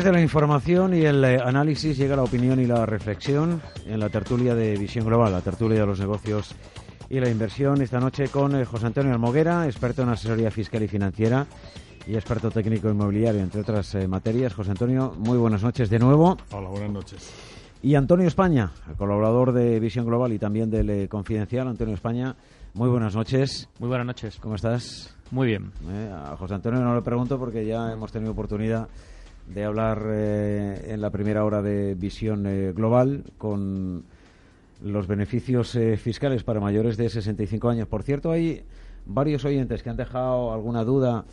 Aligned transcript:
Después 0.00 0.14
de 0.14 0.18
la 0.18 0.24
información 0.24 0.94
y 0.94 1.02
el 1.02 1.22
eh, 1.22 1.38
análisis 1.44 1.98
llega 1.98 2.16
la 2.16 2.22
opinión 2.22 2.58
y 2.58 2.64
la 2.64 2.86
reflexión 2.86 3.60
en 3.84 4.00
la 4.00 4.08
tertulia 4.08 4.54
de 4.54 4.74
Visión 4.78 5.04
Global, 5.04 5.30
la 5.30 5.42
tertulia 5.42 5.80
de 5.80 5.86
los 5.86 6.00
negocios 6.00 6.54
y 7.10 7.20
la 7.20 7.28
inversión. 7.28 7.82
Esta 7.82 8.00
noche 8.00 8.30
con 8.30 8.56
eh, 8.56 8.64
José 8.64 8.86
Antonio 8.86 9.12
Almoguera, 9.12 9.66
experto 9.66 10.00
en 10.00 10.08
asesoría 10.08 10.50
fiscal 10.50 10.82
y 10.82 10.88
financiera 10.88 11.46
y 12.06 12.14
experto 12.14 12.50
técnico 12.50 12.88
inmobiliario, 12.88 13.42
entre 13.42 13.60
otras 13.60 13.94
eh, 13.94 14.08
materias. 14.08 14.54
José 14.54 14.70
Antonio, 14.70 15.12
muy 15.18 15.36
buenas 15.36 15.62
noches 15.62 15.90
de 15.90 15.98
nuevo. 15.98 16.38
Hola, 16.50 16.70
buenas 16.70 16.92
noches. 16.92 17.30
Y 17.82 17.94
Antonio 17.94 18.26
España, 18.26 18.70
colaborador 18.96 19.52
de 19.52 19.80
Visión 19.80 20.06
Global 20.06 20.32
y 20.32 20.38
también 20.38 20.70
del 20.70 21.10
Confidencial. 21.10 21.68
Antonio 21.68 21.92
España, 21.92 22.34
muy 22.72 22.88
buenas 22.88 23.14
noches. 23.14 23.68
Muy 23.78 23.88
buenas 23.90 24.06
noches. 24.06 24.38
¿Cómo 24.40 24.54
estás? 24.54 25.14
Muy 25.30 25.46
bien. 25.46 25.72
a 26.10 26.36
José 26.38 26.54
Antonio 26.54 26.80
no 26.80 26.94
le 26.94 27.02
pregunto 27.02 27.38
porque 27.38 27.66
ya 27.66 27.92
hemos 27.92 28.10
tenido 28.10 28.32
oportunidad 28.32 28.88
de 29.54 29.64
hablar 29.64 30.02
eh, 30.06 30.86
en 30.88 31.00
la 31.00 31.10
primera 31.10 31.44
hora 31.44 31.62
de 31.62 31.94
visión 31.94 32.46
eh, 32.46 32.72
global 32.72 33.24
con 33.36 34.04
los 34.82 35.06
beneficios 35.06 35.74
eh, 35.74 35.96
fiscales 35.96 36.42
para 36.44 36.60
mayores 36.60 36.96
de 36.96 37.08
65 37.08 37.68
años. 37.68 37.88
Por 37.88 38.02
cierto, 38.02 38.30
hay 38.30 38.62
varios 39.06 39.44
oyentes 39.44 39.82
que 39.82 39.90
han 39.90 39.96
dejado 39.96 40.52
alguna 40.52 40.84
duda 40.84 41.24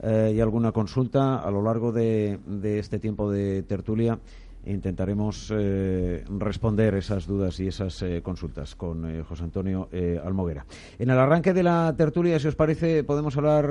y 0.00 0.38
alguna 0.38 0.70
consulta 0.70 1.40
a 1.40 1.50
lo 1.50 1.60
largo 1.60 1.90
de, 1.90 2.38
de 2.46 2.78
este 2.78 3.00
tiempo 3.00 3.32
de 3.32 3.64
tertulia. 3.64 4.16
Intentaremos 4.64 5.52
responder 6.38 6.94
esas 6.94 7.26
dudas 7.26 7.58
y 7.58 7.66
esas 7.66 8.04
consultas 8.22 8.76
con 8.76 9.24
José 9.24 9.42
Antonio 9.42 9.88
Almoguera. 10.24 10.66
En 11.00 11.10
el 11.10 11.18
arranque 11.18 11.52
de 11.52 11.64
la 11.64 11.92
tertulia, 11.98 12.38
si 12.38 12.46
os 12.46 12.54
parece, 12.54 13.02
podemos 13.02 13.36
hablar 13.36 13.66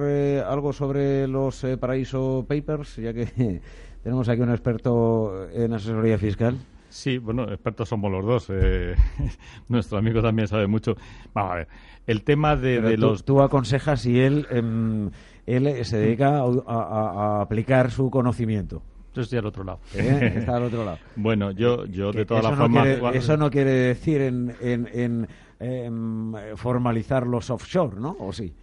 algo 0.45 0.73
sobre 0.73 1.30
los 1.30 1.66
Paraíso 1.80 2.45
Papers, 2.45 2.98
ya 2.98 3.14
que 3.14 3.62
tenemos 4.08 4.30
aquí 4.30 4.39
un 4.39 4.52
experto 4.52 5.50
en 5.52 5.73
asesoría 5.73 6.17
fiscal. 6.17 6.58
Sí, 6.88 7.17
bueno, 7.17 7.44
expertos 7.44 7.90
somos 7.90 8.09
los 8.09 8.25
dos. 8.25 8.47
Eh, 8.50 8.95
nuestro 9.68 9.97
amigo 9.97 10.22
también 10.22 10.47
sabe 10.47 10.66
mucho. 10.66 10.95
Vamos 11.34 11.51
a 11.51 11.56
ver, 11.56 11.68
el 12.06 12.23
tema 12.23 12.56
de, 12.56 12.95
los... 12.95 13.25
Tú 13.25 13.41
aconsejas 13.41 14.06
y 14.06 14.22
él, 14.22 14.47
em, 14.50 15.09
él 15.45 15.84
se 15.84 15.97
dedica 15.97 16.41
a, 16.66 17.41
aplicar 17.41 17.91
su 17.91 18.09
conocimiento. 18.09 18.81
Yo 19.13 19.23
estoy 19.23 19.40
al 19.40 19.45
otro 19.47 19.66
lado. 19.66 19.81
¿Eh? 19.94 20.35
Está 20.38 20.56
al 20.56 20.63
otro 20.63 20.85
lado. 20.85 21.00
bueno, 21.18 21.51
yo, 21.51 21.85
yo 21.85 22.13
de 22.13 22.25
todas 22.25 22.45
las 22.45 22.56
formas... 22.56 22.88
eso 23.13 23.35
no 23.35 23.51
quiere 23.51 23.72
decir 23.72 24.22
en, 24.22 24.56
en, 24.62 25.28
em, 25.59 26.34
formalizar 26.56 27.28
los 27.28 27.50
offshore, 27.50 28.00
¿no? 28.00 28.16
¿O 28.22 28.31
sí? 28.31 28.53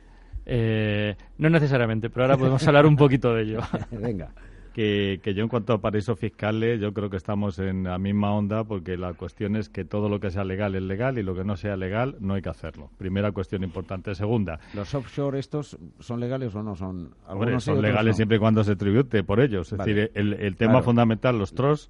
Eh, 0.46 1.14
no 1.36 1.50
necesariamente, 1.50 2.08
pero 2.08 2.24
ahora 2.24 2.38
podemos 2.38 2.66
hablar 2.66 2.86
un 2.86 2.96
poquito 2.96 3.34
de 3.34 3.42
ello. 3.42 3.60
Venga 3.90 4.32
que, 4.74 5.20
yo 5.34 5.42
en 5.42 5.48
cuanto 5.48 5.72
a 5.72 5.80
paraísos 5.80 6.18
fiscales, 6.18 6.80
yo 6.80 6.92
creo 6.92 7.08
que 7.08 7.16
estamos 7.16 7.58
en 7.60 7.84
la 7.84 7.98
misma 7.98 8.34
onda 8.34 8.64
porque 8.64 8.96
la 8.96 9.14
cuestión 9.14 9.54
es 9.54 9.68
que 9.68 9.84
todo 9.84 10.08
lo 10.08 10.18
que 10.18 10.30
sea 10.30 10.44
legal 10.44 10.74
es 10.74 10.82
legal 10.82 11.16
y 11.16 11.22
lo 11.22 11.34
que 11.34 11.44
no 11.44 11.56
sea 11.56 11.76
legal 11.76 12.16
no 12.18 12.34
hay 12.34 12.42
que 12.42 12.48
hacerlo. 12.48 12.90
Primera 12.98 13.30
cuestión 13.30 13.62
importante. 13.62 14.14
Segunda. 14.14 14.58
¿Los 14.74 14.94
offshore 14.94 15.38
estos 15.38 15.78
son 16.00 16.18
legales 16.20 16.54
o 16.56 16.62
no 16.62 16.74
son? 16.74 17.14
Algunos 17.26 17.64
son 17.64 17.80
legales 17.80 18.16
siempre 18.16 18.36
y 18.36 18.40
cuando 18.40 18.64
se 18.64 18.74
tribute 18.74 19.22
por 19.22 19.40
ellos. 19.40 19.72
Es 19.72 19.78
decir, 19.78 20.10
el, 20.14 20.56
tema 20.56 20.82
fundamental, 20.82 21.38
los 21.38 21.54
trusts 21.54 21.88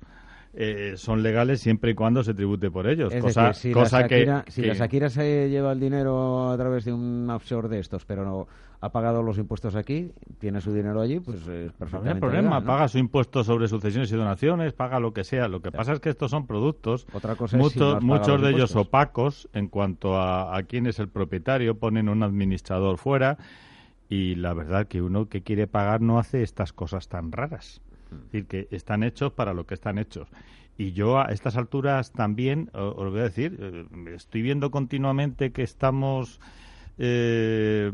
eh, 0.56 0.94
son 0.96 1.22
legales 1.22 1.60
siempre 1.60 1.90
y 1.90 1.94
cuando 1.94 2.22
se 2.22 2.32
tribute 2.32 2.70
por 2.70 2.86
ellos. 2.86 3.12
cosa, 3.14 3.52
si 3.52 3.72
cosa 3.72 4.00
la 4.00 4.08
que, 4.08 4.42
si 4.48 4.62
la 4.62 4.74
Shakira 4.74 5.10
se 5.10 5.48
lleva 5.50 5.72
el 5.72 5.80
dinero 5.80 6.50
a 6.50 6.56
través 6.56 6.84
de 6.84 6.92
un 6.92 7.28
offshore 7.28 7.68
de 7.68 7.80
estos, 7.80 8.04
pero 8.04 8.24
no 8.24 8.46
ha 8.80 8.90
pagado 8.90 9.22
los 9.22 9.38
impuestos 9.38 9.74
aquí, 9.74 10.12
tiene 10.38 10.60
su 10.60 10.72
dinero 10.72 11.00
allí, 11.00 11.18
pues 11.18 11.38
es 11.48 11.72
perfectamente. 11.72 12.04
No 12.04 12.14
hay 12.14 12.20
problema, 12.20 12.64
paga 12.64 12.86
su 12.86 12.98
impuesto 12.98 13.42
sobre 13.42 13.66
sucesiones 13.66 14.12
y 14.12 14.16
donaciones, 14.16 14.74
paga 14.74 15.00
lo 15.00 15.12
que 15.12 15.24
sea. 15.24 15.48
Lo 15.48 15.60
que 15.60 15.72
pasa 15.72 15.94
es 15.94 16.00
que 16.00 16.10
estos 16.10 16.30
son 16.30 16.46
productos, 16.46 17.06
Otra 17.12 17.34
cosa 17.34 17.56
muchos, 17.56 18.02
muchos 18.02 18.40
de 18.42 18.50
ellos 18.50 18.76
opacos 18.76 19.48
en 19.54 19.68
cuanto 19.68 20.16
a, 20.16 20.56
a 20.56 20.62
quién 20.64 20.86
es 20.86 20.98
el 20.98 21.08
propietario, 21.08 21.78
ponen 21.78 22.08
un 22.08 22.22
administrador 22.22 22.98
fuera 22.98 23.38
y 24.08 24.34
la 24.34 24.54
verdad 24.54 24.86
que 24.86 25.02
uno 25.02 25.28
que 25.28 25.42
quiere 25.42 25.66
pagar 25.66 26.00
no 26.00 26.18
hace 26.18 26.42
estas 26.42 26.72
cosas 26.72 27.08
tan 27.08 27.32
raras. 27.32 27.80
Es 28.14 28.32
decir, 28.32 28.46
que 28.46 28.68
están 28.70 29.02
hechos 29.02 29.32
para 29.32 29.52
lo 29.54 29.66
que 29.66 29.74
están 29.74 29.98
hechos. 29.98 30.28
Y 30.76 30.92
yo 30.92 31.20
a 31.20 31.26
estas 31.26 31.56
alturas 31.56 32.12
también, 32.12 32.70
os 32.72 33.10
voy 33.10 33.20
a 33.20 33.24
decir, 33.24 33.56
eh, 33.60 33.86
estoy 34.14 34.42
viendo 34.42 34.70
continuamente 34.70 35.52
que 35.52 35.62
estamos 35.62 36.40
eh, 36.98 37.92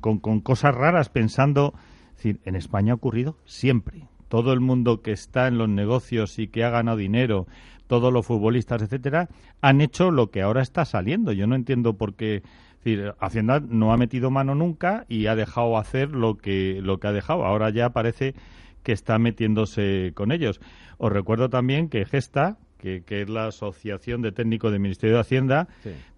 con, 0.00 0.40
cosas 0.40 0.74
raras 0.74 1.08
pensando, 1.08 1.74
decir, 2.16 2.40
en 2.44 2.56
España 2.56 2.92
ha 2.92 2.96
ocurrido 2.96 3.36
siempre. 3.44 4.08
Todo 4.28 4.52
el 4.52 4.60
mundo 4.60 5.02
que 5.02 5.12
está 5.12 5.46
en 5.48 5.58
los 5.58 5.68
negocios 5.68 6.38
y 6.38 6.48
que 6.48 6.64
ha 6.64 6.70
ganado 6.70 6.98
dinero, 6.98 7.46
todos 7.86 8.12
los 8.12 8.26
futbolistas, 8.26 8.82
etcétera, 8.82 9.28
han 9.60 9.80
hecho 9.80 10.10
lo 10.10 10.30
que 10.30 10.42
ahora 10.42 10.62
está 10.62 10.84
saliendo. 10.84 11.32
Yo 11.32 11.46
no 11.46 11.54
entiendo 11.54 11.94
por 11.94 12.14
qué 12.14 12.42
decir, 12.84 13.14
Hacienda 13.20 13.60
no 13.60 13.92
ha 13.92 13.96
metido 13.96 14.30
mano 14.30 14.54
nunca 14.54 15.04
y 15.08 15.26
ha 15.26 15.36
dejado 15.36 15.78
hacer 15.78 16.10
lo 16.10 16.36
que, 16.36 16.80
lo 16.82 16.98
que 16.98 17.08
ha 17.08 17.12
dejado. 17.12 17.44
Ahora 17.44 17.70
ya 17.70 17.90
parece 17.90 18.34
que 18.82 18.92
está 18.92 19.18
metiéndose 19.18 20.12
con 20.14 20.32
ellos. 20.32 20.60
Os 20.98 21.12
recuerdo 21.12 21.48
también 21.48 21.88
que 21.88 22.04
Gesta, 22.04 22.58
que, 22.78 23.02
es 23.08 23.28
la 23.28 23.46
Asociación 23.46 24.22
de 24.22 24.32
Técnicos 24.32 24.72
del 24.72 24.80
Ministerio 24.80 25.16
de 25.16 25.20
Hacienda, 25.20 25.68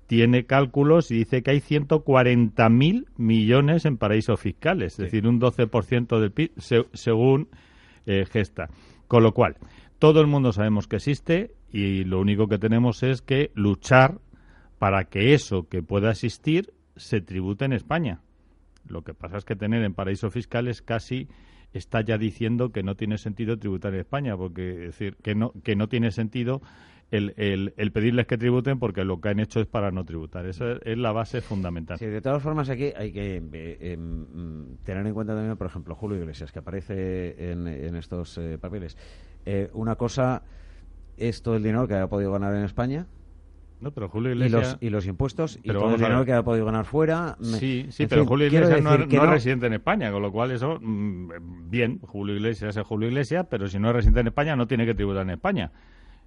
tiene 0.07 0.47
cálculos 0.47 1.11
y 1.11 1.17
dice 1.17 1.43
que 1.43 1.53
hay 1.53 1.61
140.000 1.61 3.07
millones 3.17 3.85
en 3.85 3.97
paraísos 3.97 4.41
fiscales, 4.41 4.95
es 4.95 4.99
decir, 4.99 5.27
un 5.27 5.41
12% 5.41 6.21
del 6.21 6.33
PIB 6.33 6.53
según 6.93 7.49
eh, 8.07 8.25
Gesta. 8.31 8.69
Con 9.09 9.23
lo 9.23 9.33
cual, 9.33 9.57
todo 9.99 10.21
el 10.21 10.27
mundo 10.27 10.53
sabemos 10.53 10.89
que 10.89 10.97
existe 10.97 11.53
y 11.71 12.05
lo 12.05 12.21
único 12.21 12.47
que 12.49 12.59
tenemos 12.59 13.03
es 13.03 13.23
que 13.23 13.51
luchar 13.55 14.19
para 14.79 15.05
que 15.05 15.35
eso 15.35 15.69
que 15.69 15.83
pueda 15.83 16.11
existir 16.11 16.73
se 16.97 17.21
tribute 17.21 17.65
en 17.65 17.73
España. 17.73 18.21
Lo 18.87 19.03
que 19.03 19.15
pasa 19.15 19.39
es 19.39 19.45
que 19.45 19.57
tener 19.57 19.83
en 19.83 19.95
paraísos 19.95 20.33
fiscales 20.33 20.83
casi 20.83 21.29
está 21.73 22.03
ya 22.03 22.19
diciendo 22.19 22.71
que 22.71 22.83
no 22.83 22.95
tiene 22.95 23.19
sentido 23.19 23.59
tributar 23.59 23.95
en 23.95 24.01
España, 24.01 24.37
porque 24.37 24.71
es 24.71 24.79
decir, 24.79 25.17
que 25.23 25.35
no, 25.35 25.53
que 25.63 25.75
no 25.75 25.89
tiene 25.89 26.13
sentido 26.13 26.63
el, 27.11 27.73
el, 27.77 27.93
pedirles 27.93 28.27
que 28.27 28.39
tributen 28.39 28.79
porque 28.79 29.05
lo 29.05 29.21
que 29.21 29.29
han 29.29 29.41
hecho 29.41 29.61
es 29.61 29.67
para 29.67 29.91
no 29.91 30.05
tributar. 30.05 30.47
Esa 30.47 30.79
es 30.85 30.99
la 30.99 31.13
base 31.13 31.41
fundamental. 31.41 31.99
Sí, 31.99 32.07
de 32.07 32.21
todas 32.21 32.43
formas, 32.43 32.69
aquí 32.69 32.93
hay 32.97 33.13
que 33.13 33.37
eh, 33.37 33.93
em, 33.93 34.77
tener 34.85 35.07
en 35.07 35.15
cuenta 35.15 35.35
también, 35.35 35.57
por 35.57 35.67
ejemplo, 35.67 35.95
Julio 35.95 36.19
Iglesias, 36.19 36.51
que 36.51 36.59
aparece 36.59 37.53
en, 37.53 37.97
estos 37.97 38.39
eh, 38.39 38.59
papeles. 38.61 38.97
Eh, 39.45 39.71
una 39.75 39.97
cosa 39.97 40.43
es 41.17 41.43
todo 41.43 41.57
el 41.57 41.63
dinero 41.63 41.87
que 41.87 41.95
ha 41.95 42.09
podido 42.09 42.33
ganar 42.33 42.55
en 42.55 42.65
España, 42.65 43.07
no, 43.85 43.93
pero 43.93 44.09
Julio 44.09 44.33
Iglesias... 44.33 44.79
Y 44.81 44.89
los, 44.89 45.07
impuestos 45.07 45.59
y 45.63 45.71
todo 45.71 45.91
el 45.91 46.01
dinero 46.01 46.25
que 46.25 46.33
ha 46.33 46.43
podido 46.43 46.65
ganar 46.65 46.87
fuera. 46.87 47.37
Sí, 47.43 47.87
sí, 47.91 48.07
pero 48.07 48.25
Julio 48.25 48.47
Iglesias 48.47 48.83
no, 48.83 48.95
es, 48.95 49.09
residente 49.09 49.67
en 49.67 49.75
España, 49.75 50.11
con 50.11 50.23
lo 50.23 50.33
cual 50.33 50.53
eso, 50.53 50.79
mm, 50.81 51.69
bien, 51.69 51.99
Julio 52.01 52.35
Iglesias 52.35 52.75
es 52.79 52.87
Julio 52.87 53.09
Iglesias, 53.09 53.47
pero 53.51 53.69
si 53.69 53.79
no 53.79 53.91
es 53.91 53.97
residente 53.97 54.21
en 54.21 54.29
España 54.29 54.57
no 54.57 54.67
tiene 54.67 54.87
que 54.87 54.95
tributar 54.95 55.23
en 55.23 55.31
España. 55.31 55.71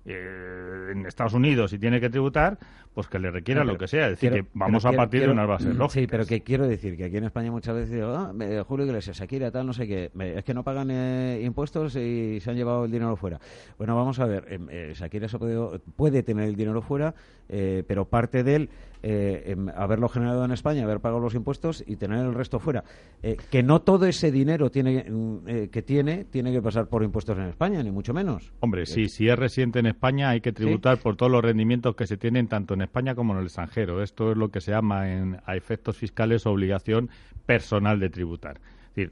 Eh, 0.06 0.92
en 0.92 1.06
Estados 1.08 1.34
Unidos 1.34 1.74
y 1.74 1.80
tiene 1.80 2.00
que 2.00 2.10
tributar, 2.12 2.60
pues 2.98 3.08
que 3.10 3.20
le 3.20 3.30
requiera 3.30 3.64
No, 3.64 3.74
lo 3.74 3.78
que 3.78 3.88
sea. 3.88 4.06
Es 4.06 4.14
decir, 4.14 4.32
quiero- 4.32 4.46
que 4.46 4.52
vamos 4.56 4.84
a 4.86 4.92
partir 4.92 5.20
quiero- 5.20 5.28
de 5.28 5.34
unas 5.34 5.48
bases 5.48 5.76
lógicas. 5.76 5.92
Sí, 5.94 6.08
pero 6.10 6.26
que 6.26 6.42
quiero 6.42 6.68
decir 6.68 6.98
que 6.98 7.04
aquí 7.06 7.18
en 7.18 7.26
España 7.26 7.52
muchas 7.52 7.76
veces 7.76 7.92
digo, 7.92 8.08
ah, 8.08 8.34
eh, 8.42 8.64
Julio 8.68 8.88
Iglesias, 8.88 9.18
Shakira, 9.20 9.52
tal, 9.52 9.68
no 9.68 9.74
sé 9.74 9.86
qué, 9.88 10.10
es 10.36 10.44
que 10.44 10.54
no 10.56 10.64
pagan 10.64 10.90
eh, 10.90 11.40
impuestos 11.44 11.96
y 11.96 12.40
se 12.40 12.50
han 12.50 12.56
llevado 12.56 12.86
el 12.86 12.92
dinero 12.92 13.16
fuera. 13.16 13.40
Bueno, 13.78 13.96
vamos 13.96 14.20
a 14.20 14.26
ver, 14.26 14.46
em, 14.52 14.68
eh, 14.72 14.94
Shakira 14.96 15.28
se 15.28 15.36
ha 15.36 15.40
podido- 15.40 15.80
puede 15.96 16.24
tener 16.24 16.50
el 16.50 16.56
dinero 16.56 16.82
fuera, 16.82 17.14
eh, 17.50 17.84
pero 17.88 18.06
parte 18.06 18.44
de 18.44 18.56
él 18.56 18.70
eh, 19.04 19.52
em, 19.52 19.70
haberlo 19.70 20.10
generado 20.10 20.44
en 20.44 20.52
España, 20.52 20.84
haber 20.84 21.00
pagado 21.00 21.22
los 21.22 21.36
impuestos 21.36 21.84
y 21.86 21.98
tener 21.98 22.18
el 22.26 22.34
resto 22.34 22.60
fuera. 22.60 22.84
Eh, 23.22 23.38
que 23.52 23.62
no 23.62 23.84
todo 23.84 24.08
ese 24.08 24.32
dinero 24.32 24.72
tiene 24.72 25.06
mm, 25.08 25.70
que 25.72 25.84
tiene 25.84 26.26
tiene 26.26 26.52
que 26.52 26.64
pasar 26.64 26.88
por 26.88 27.04
impuestos 27.04 27.38
en 27.38 27.44
España, 27.46 27.84
ni 27.84 27.92
mucho 27.92 28.12
menos. 28.12 28.52
Hombre, 28.60 28.88
sí, 28.88 29.08
si 29.08 29.30
es 29.30 29.38
residente 29.38 29.78
en 29.78 29.86
España 29.86 30.30
hay 30.30 30.42
que 30.42 30.52
tributar 30.52 30.98
por 30.98 31.16
todos 31.16 31.32
los 31.32 31.44
rendimientos 31.44 31.96
que 31.96 32.08
se 32.08 32.18
tienen 32.18 32.48
tanto 32.48 32.74
en 32.74 32.82
España 32.88 33.16
como 33.16 33.34
en 33.34 33.40
el 33.40 33.46
extranjero. 33.46 34.02
Esto 34.02 34.32
es 34.32 34.38
lo 34.38 34.50
que 34.50 34.62
se 34.62 34.72
llama 34.72 35.12
en, 35.12 35.40
a 35.46 35.56
efectos 35.56 35.98
fiscales 35.98 36.46
obligación 36.46 37.10
personal 37.46 38.00
de 38.00 38.10
tributar. 38.10 38.60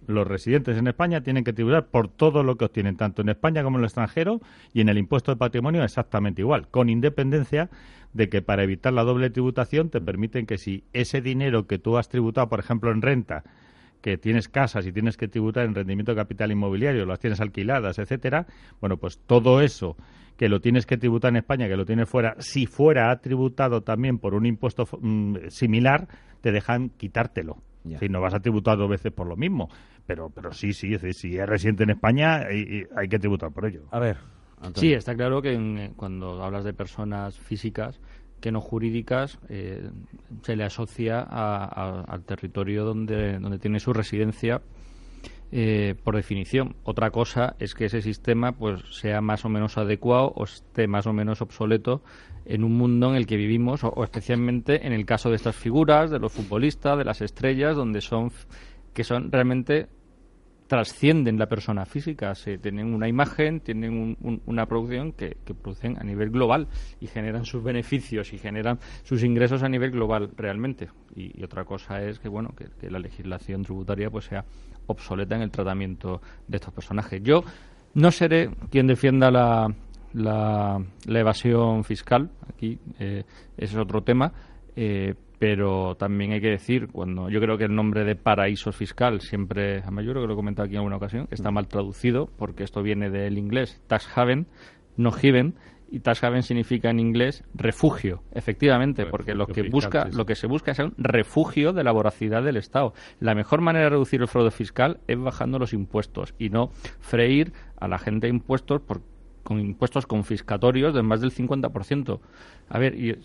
Los 0.07 0.27
residentes 0.27 0.77
en 0.77 0.87
España 0.87 1.21
tienen 1.21 1.43
que 1.43 1.53
tributar 1.53 1.85
por 1.87 2.07
todo 2.07 2.41
lo 2.41 2.57
que 2.57 2.65
obtienen, 2.65 2.97
tanto 2.97 3.21
en 3.21 3.29
España 3.29 3.61
como 3.61 3.77
en 3.77 3.83
el 3.83 3.85
extranjero, 3.85 4.41
y 4.73 4.81
en 4.81 4.89
el 4.89 4.97
impuesto 4.97 5.31
de 5.31 5.37
patrimonio 5.37 5.83
exactamente 5.83 6.41
igual, 6.41 6.67
con 6.69 6.89
independencia 6.89 7.69
de 8.13 8.29
que 8.29 8.41
para 8.41 8.63
evitar 8.63 8.93
la 8.93 9.03
doble 9.03 9.29
tributación 9.29 9.89
te 9.89 10.01
permiten 10.01 10.47
que 10.47 10.57
si 10.57 10.85
ese 10.93 11.21
dinero 11.21 11.67
que 11.67 11.77
tú 11.77 11.97
has 11.97 12.09
tributado, 12.09 12.49
por 12.49 12.59
ejemplo, 12.59 12.91
en 12.91 13.03
renta, 13.03 13.43
que 14.05 14.19
tienes 14.19 14.49
casas 14.49 14.85
y 14.85 14.91
tienes 14.91 15.17
que 15.17 15.27
tributar 15.27 15.65
en 15.65 15.73
rendimiento 15.73 16.11
de 16.11 16.17
capital 16.17 16.51
inmobiliario, 16.51 17.07
las 17.07 17.19
tienes 17.19 17.41
alquiladas, 17.41 17.97
etcétera, 17.97 18.45
bueno, 18.79 18.97
pues 18.97 19.17
todo 19.17 19.61
eso 19.61 19.97
que 20.37 20.47
lo 20.47 20.61
tienes 20.61 20.85
que 20.85 20.95
tributar 20.95 21.29
en 21.29 21.37
España, 21.37 21.67
que 21.67 21.75
lo 21.75 21.87
tienes 21.87 22.07
fuera, 22.07 22.35
si 22.37 22.67
fuera 22.67 23.19
tributado 23.19 23.81
también 23.81 24.19
por 24.19 24.35
un 24.35 24.45
impuesto 24.45 24.87
mm, 25.01 25.47
similar, 25.47 26.07
te 26.41 26.51
dejan 26.51 26.89
quitártelo. 26.89 27.63
Ya. 27.83 27.93
Decir, 27.93 28.11
no 28.11 28.21
vas 28.21 28.35
a 28.35 28.39
tributar 28.41 28.77
dos 28.77 28.91
veces 28.91 29.11
por 29.11 29.25
lo 29.25 29.35
mismo, 29.35 29.69
pero 30.05 30.29
pero 30.29 30.53
sí, 30.53 30.71
sí, 30.71 30.93
es 30.93 31.01
decir, 31.01 31.31
si 31.31 31.37
es 31.39 31.49
residente 31.49 31.81
en 31.81 31.89
España 31.89 32.45
hay, 32.47 32.83
hay 32.95 33.07
que 33.07 33.17
tributar 33.17 33.51
por 33.51 33.65
ello. 33.65 33.87
A 33.89 33.97
ver, 33.97 34.17
Antonio. 34.57 34.81
Sí, 34.81 34.93
está 34.93 35.15
claro 35.15 35.41
que 35.41 35.53
en, 35.53 35.79
eh, 35.79 35.93
cuando 35.95 36.43
hablas 36.43 36.63
de 36.63 36.75
personas 36.75 37.39
físicas 37.39 37.99
no 38.51 38.61
jurídicas, 38.61 39.39
eh, 39.49 39.89
se 40.43 40.55
le 40.55 40.63
asocia 40.63 41.19
a- 41.21 41.65
a- 41.65 42.01
al 42.01 42.23
territorio 42.23 42.85
donde, 42.85 43.39
donde 43.39 43.59
tiene 43.59 43.79
su 43.79 43.93
residencia 43.93 44.61
eh, 45.51 45.95
por 46.03 46.15
definición. 46.15 46.75
Otra 46.83 47.11
cosa 47.11 47.55
es 47.59 47.75
que 47.75 47.85
ese 47.85 48.01
sistema 48.01 48.53
pues 48.53 48.81
sea 48.99 49.21
más 49.21 49.45
o 49.45 49.49
menos 49.49 49.77
adecuado 49.77 50.33
o 50.35 50.43
esté 50.43 50.87
más 50.87 51.05
o 51.07 51.13
menos 51.13 51.41
obsoleto 51.41 52.01
en 52.45 52.63
un 52.63 52.77
mundo 52.77 53.09
en 53.11 53.15
el 53.15 53.25
que 53.27 53.37
vivimos, 53.37 53.83
o, 53.83 53.89
o 53.89 54.03
especialmente 54.03 54.85
en 54.85 54.91
el 54.93 55.05
caso 55.05 55.29
de 55.29 55.35
estas 55.35 55.55
figuras, 55.55 56.09
de 56.11 56.19
los 56.19 56.31
futbolistas, 56.31 56.97
de 56.97 57.05
las 57.05 57.21
estrellas, 57.21 57.75
donde 57.75 58.01
son 58.01 58.31
que 58.93 59.03
son 59.03 59.31
realmente 59.31 59.87
trascienden 60.67 61.37
la 61.37 61.47
persona 61.47 61.85
física, 61.85 62.33
se 62.35 62.57
tienen 62.57 62.93
una 62.93 63.07
imagen, 63.07 63.59
tienen 63.59 63.93
un- 63.93 64.17
un- 64.21 64.41
una 64.47 64.65
producción 64.65 65.11
que, 65.13 65.37
producen 65.61 65.97
a 65.99 66.03
nivel 66.03 66.29
global 66.31 66.67
y 66.99 67.07
generan 67.07 67.45
sus 67.45 67.63
beneficios 67.63 68.33
y 68.33 68.37
generan 68.37 68.79
sus 69.03 69.23
ingresos 69.23 69.61
a 69.63 69.69
nivel 69.69 69.91
global 69.91 70.31
realmente. 70.35 70.89
Y, 71.15 71.43
otra 71.43 71.65
cosa 71.65 72.01
es 72.03 72.19
que 72.19 72.29
bueno 72.29 72.49
que, 72.57 72.65
que 72.79 72.89
la 72.89 72.99
legislación 72.99 73.63
tributaria 73.63 74.09
pues 74.09 74.25
sea 74.25 74.43
obsoleta 74.87 75.35
en 75.35 75.41
el 75.43 75.51
tratamiento 75.51 76.21
de 76.47 76.57
estos 76.57 76.73
personajes. 76.73 77.21
Yo 77.23 77.43
no 77.93 78.11
seré 78.11 78.49
quien 78.71 78.87
defienda 78.87 79.29
la, 79.31 79.73
la, 80.13 80.83
la 81.05 81.19
evasión 81.19 81.83
fiscal, 81.83 82.29
aquí 82.49 82.79
eh, 82.99 83.23
ese 83.57 83.75
es 83.75 83.79
otro 83.79 84.01
tema, 84.03 84.31
eh, 84.75 85.13
pero 85.39 85.95
también 85.95 86.31
hay 86.31 86.41
que 86.41 86.49
decir, 86.49 86.87
cuando 86.91 87.29
yo 87.29 87.39
creo 87.39 87.57
que 87.57 87.65
el 87.65 87.75
nombre 87.75 88.03
de 88.03 88.15
paraíso 88.15 88.71
fiscal 88.71 89.21
siempre, 89.21 89.81
yo 89.81 90.11
creo 90.11 90.21
que 90.21 90.27
lo 90.27 90.33
he 90.33 90.35
comentado 90.35 90.65
aquí 90.65 90.75
en 90.75 90.79
alguna 90.79 90.97
ocasión, 90.97 91.27
está 91.31 91.51
mal 91.51 91.67
traducido 91.67 92.29
porque 92.37 92.63
esto 92.63 92.81
viene 92.81 93.09
del 93.09 93.37
inglés 93.37 93.81
tax 93.87 94.17
haven, 94.17 94.47
no 94.97 95.11
haven, 95.11 95.55
y 95.89 95.99
tax 95.99 96.23
haven 96.23 96.43
significa 96.43 96.89
en 96.89 96.99
inglés 96.99 97.43
refugio, 97.53 98.23
efectivamente, 98.33 99.05
porque 99.05 99.35
lo 99.35 99.47
que 99.47 99.63
fiscal, 99.63 99.71
busca, 99.71 100.11
sí. 100.11 100.17
lo 100.17 100.25
que 100.25 100.35
se 100.35 100.47
busca 100.47 100.71
es 100.71 100.79
un 100.79 100.93
refugio 100.97 101.73
de 101.73 101.83
la 101.83 101.91
voracidad 101.91 102.43
del 102.43 102.57
Estado. 102.57 102.93
La 103.19 103.35
mejor 103.35 103.61
manera 103.61 103.85
de 103.85 103.89
reducir 103.91 104.21
el 104.21 104.27
fraude 104.27 104.51
fiscal 104.51 104.99
es 105.07 105.19
bajando 105.19 105.59
los 105.59 105.73
impuestos 105.73 106.33
y 106.39 106.49
no 106.49 106.69
freír 106.99 107.53
a 107.79 107.87
la 107.87 107.99
gente 107.99 108.27
impuestos 108.27 108.81
por, 108.81 109.01
con 109.43 109.59
impuestos 109.59 110.07
confiscatorios 110.07 110.93
de 110.93 111.03
más 111.03 111.21
del 111.21 111.31
50%. 111.31 112.19
A 112.67 112.79
ver, 112.79 112.95
y, 112.95 113.15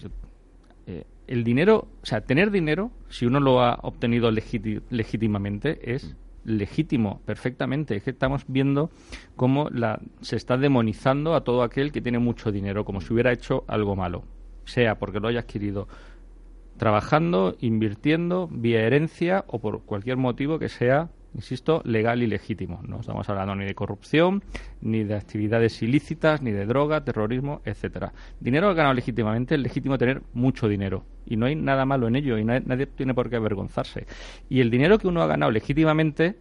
eh, 0.91 1.07
el 1.29 1.45
dinero, 1.45 1.87
o 2.03 2.07
sea, 2.07 2.23
tener 2.23 2.51
dinero, 2.51 2.91
si 3.09 3.25
uno 3.25 3.39
lo 3.39 3.63
ha 3.63 3.79
obtenido 3.83 4.33
legítimamente, 4.33 5.95
es 5.95 6.17
legítimo, 6.45 7.21
perfectamente. 7.25 7.95
Es 7.95 8.03
que 8.03 8.11
estamos 8.11 8.45
viendo 8.49 8.91
cómo 9.37 9.69
la, 9.71 10.01
se 10.23 10.35
está 10.35 10.57
demonizando 10.57 11.37
a 11.37 11.45
todo 11.45 11.63
aquel 11.63 11.93
que 11.93 12.01
tiene 12.01 12.19
mucho 12.19 12.51
dinero, 12.51 12.85
como 12.85 13.01
si 13.01 13.13
hubiera 13.13 13.31
hecho 13.31 13.65
algo 13.69 13.95
malo, 13.95 14.25
sea 14.65 14.99
porque 14.99 15.21
lo 15.21 15.29
haya 15.29 15.41
adquirido 15.41 15.87
trabajando, 16.79 17.57
invirtiendo, 17.61 18.49
vía 18.51 18.81
herencia 18.83 19.45
o 19.47 19.61
por 19.61 19.83
cualquier 19.83 20.17
motivo 20.17 20.59
que 20.59 20.69
sea, 20.69 21.11
insisto, 21.35 21.83
legal 21.85 22.23
y 22.23 22.27
legítimo. 22.27 22.81
No 22.87 23.01
estamos 23.01 23.29
hablando 23.29 23.55
ni 23.55 23.65
de 23.65 23.75
corrupción, 23.75 24.43
ni 24.81 25.05
de 25.05 25.15
actividades 25.15 25.83
ilícitas, 25.83 26.43
ni 26.43 26.51
de 26.51 26.67
droga, 26.67 27.05
terrorismo, 27.05 27.63
etcétera. 27.65 28.13
Dinero 28.41 28.75
ganado 28.75 28.95
legítimamente, 28.95 29.55
es 29.55 29.61
legítimo 29.61 29.99
tener 29.99 30.23
mucho 30.35 30.69
dinero 30.69 31.05
y 31.27 31.37
no 31.37 31.47
hay 31.47 31.55
nada 31.55 31.85
malo 31.85 32.09
en 32.09 32.17
ello 32.17 32.39
y 32.39 32.45
nadie, 32.45 32.87
tiene 32.87 33.15
por 33.15 33.31
qué 33.31 33.37
avergonzarse. 33.37 34.07
Y 34.49 34.61
el 34.61 34.71
dinero 34.71 34.99
que 34.99 35.09
uno 35.09 35.23
ha 35.23 35.27
ganado 35.27 35.53
legítimamente 35.53 36.37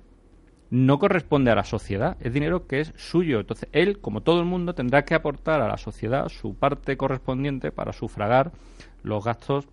no 0.71 0.99
corresponde 0.99 1.51
a 1.51 1.55
la 1.55 1.63
sociedad, 1.63 2.17
es 2.19 2.33
dinero 2.33 2.67
que 2.67 2.81
es 2.81 2.93
suyo. 2.95 3.39
Entonces, 3.39 3.69
él, 3.71 3.99
como 3.99 4.21
todo 4.21 4.39
el 4.39 4.45
mundo, 4.45 4.75
tendrá 4.75 5.05
que 5.05 5.15
aportar 5.15 5.61
a 5.61 5.67
la 5.67 5.77
sociedad 5.77 6.27
su 6.29 6.55
parte 6.55 6.97
correspondiente 6.97 7.71
para 7.71 7.93
sufragar 7.93 8.51
los 9.01 9.23
gastos 9.23 9.67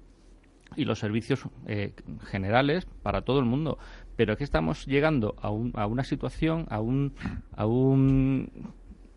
y 0.75 0.85
los 0.85 0.99
servicios 0.99 1.41
eh, 1.67 1.93
generales 2.25 2.87
para 3.03 3.23
todo 3.23 3.39
el 3.39 3.45
mundo. 3.45 3.79
Pero 4.17 4.33
es 4.33 4.39
que 4.39 4.45
estamos 4.45 4.87
llegando 4.87 5.35
a, 5.41 5.51
un- 5.51 5.73
a 5.75 5.87
una 5.87 6.05
situación, 6.05 6.67
a 6.71 6.81
un, 6.81 7.15
a 7.55 7.67
un 7.67 8.51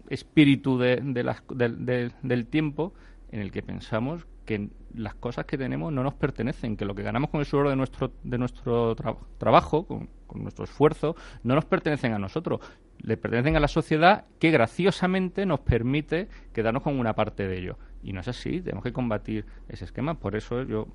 espíritu 0.09 0.77
de, 0.77 0.97
de 0.97 1.23
las- 1.23 1.43
del- 1.53 1.85
del- 1.85 2.45
tiempo 2.47 2.93
en 3.31 3.41
el 3.41 3.51
que 3.51 3.61
pensamos 3.61 4.25
que 4.45 4.69
las 4.95 5.13
cosas 5.13 5.45
que 5.45 5.57
tenemos 5.57 5.93
no 5.93 6.03
nos 6.03 6.15
pertenecen, 6.15 6.75
que 6.75 6.83
lo 6.85 6.95
que 6.95 7.03
ganamos 7.03 7.29
con 7.29 7.39
el 7.39 7.45
sudor 7.45 7.69
de 7.69 7.75
nuestro, 7.75 8.11
de 8.23 8.37
nuestro 8.39 8.95
tra- 8.95 9.17
trabajo, 9.37 9.85
con, 9.85 10.09
nuestro 10.35 10.63
esfuerzo, 10.65 11.15
no 11.43 11.55
nos 11.55 11.65
pertenecen 11.65 12.13
a 12.13 12.19
nosotros, 12.19 12.59
le 12.99 13.15
pertenecen 13.17 13.55
a 13.55 13.59
la 13.59 13.67
sociedad 13.67 14.25
que 14.39 14.49
graciosamente 14.51 15.45
nos 15.45 15.59
permite 15.59 16.27
quedarnos 16.53 16.83
con 16.83 16.99
una 16.99 17.13
parte 17.13 17.47
de 17.47 17.57
ello. 17.59 17.77
Y 18.03 18.13
no 18.13 18.21
es 18.21 18.27
así, 18.27 18.61
tenemos 18.61 18.83
que 18.83 18.93
combatir 18.93 19.45
ese 19.69 19.85
esquema. 19.85 20.15
Por 20.19 20.35
eso 20.35 20.63
yo 20.63 20.87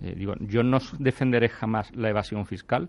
eh, 0.00 0.14
digo, 0.16 0.34
yo 0.40 0.62
no 0.62 0.78
defenderé 0.98 1.48
jamás 1.48 1.94
la 1.96 2.08
evasión 2.08 2.46
fiscal, 2.46 2.88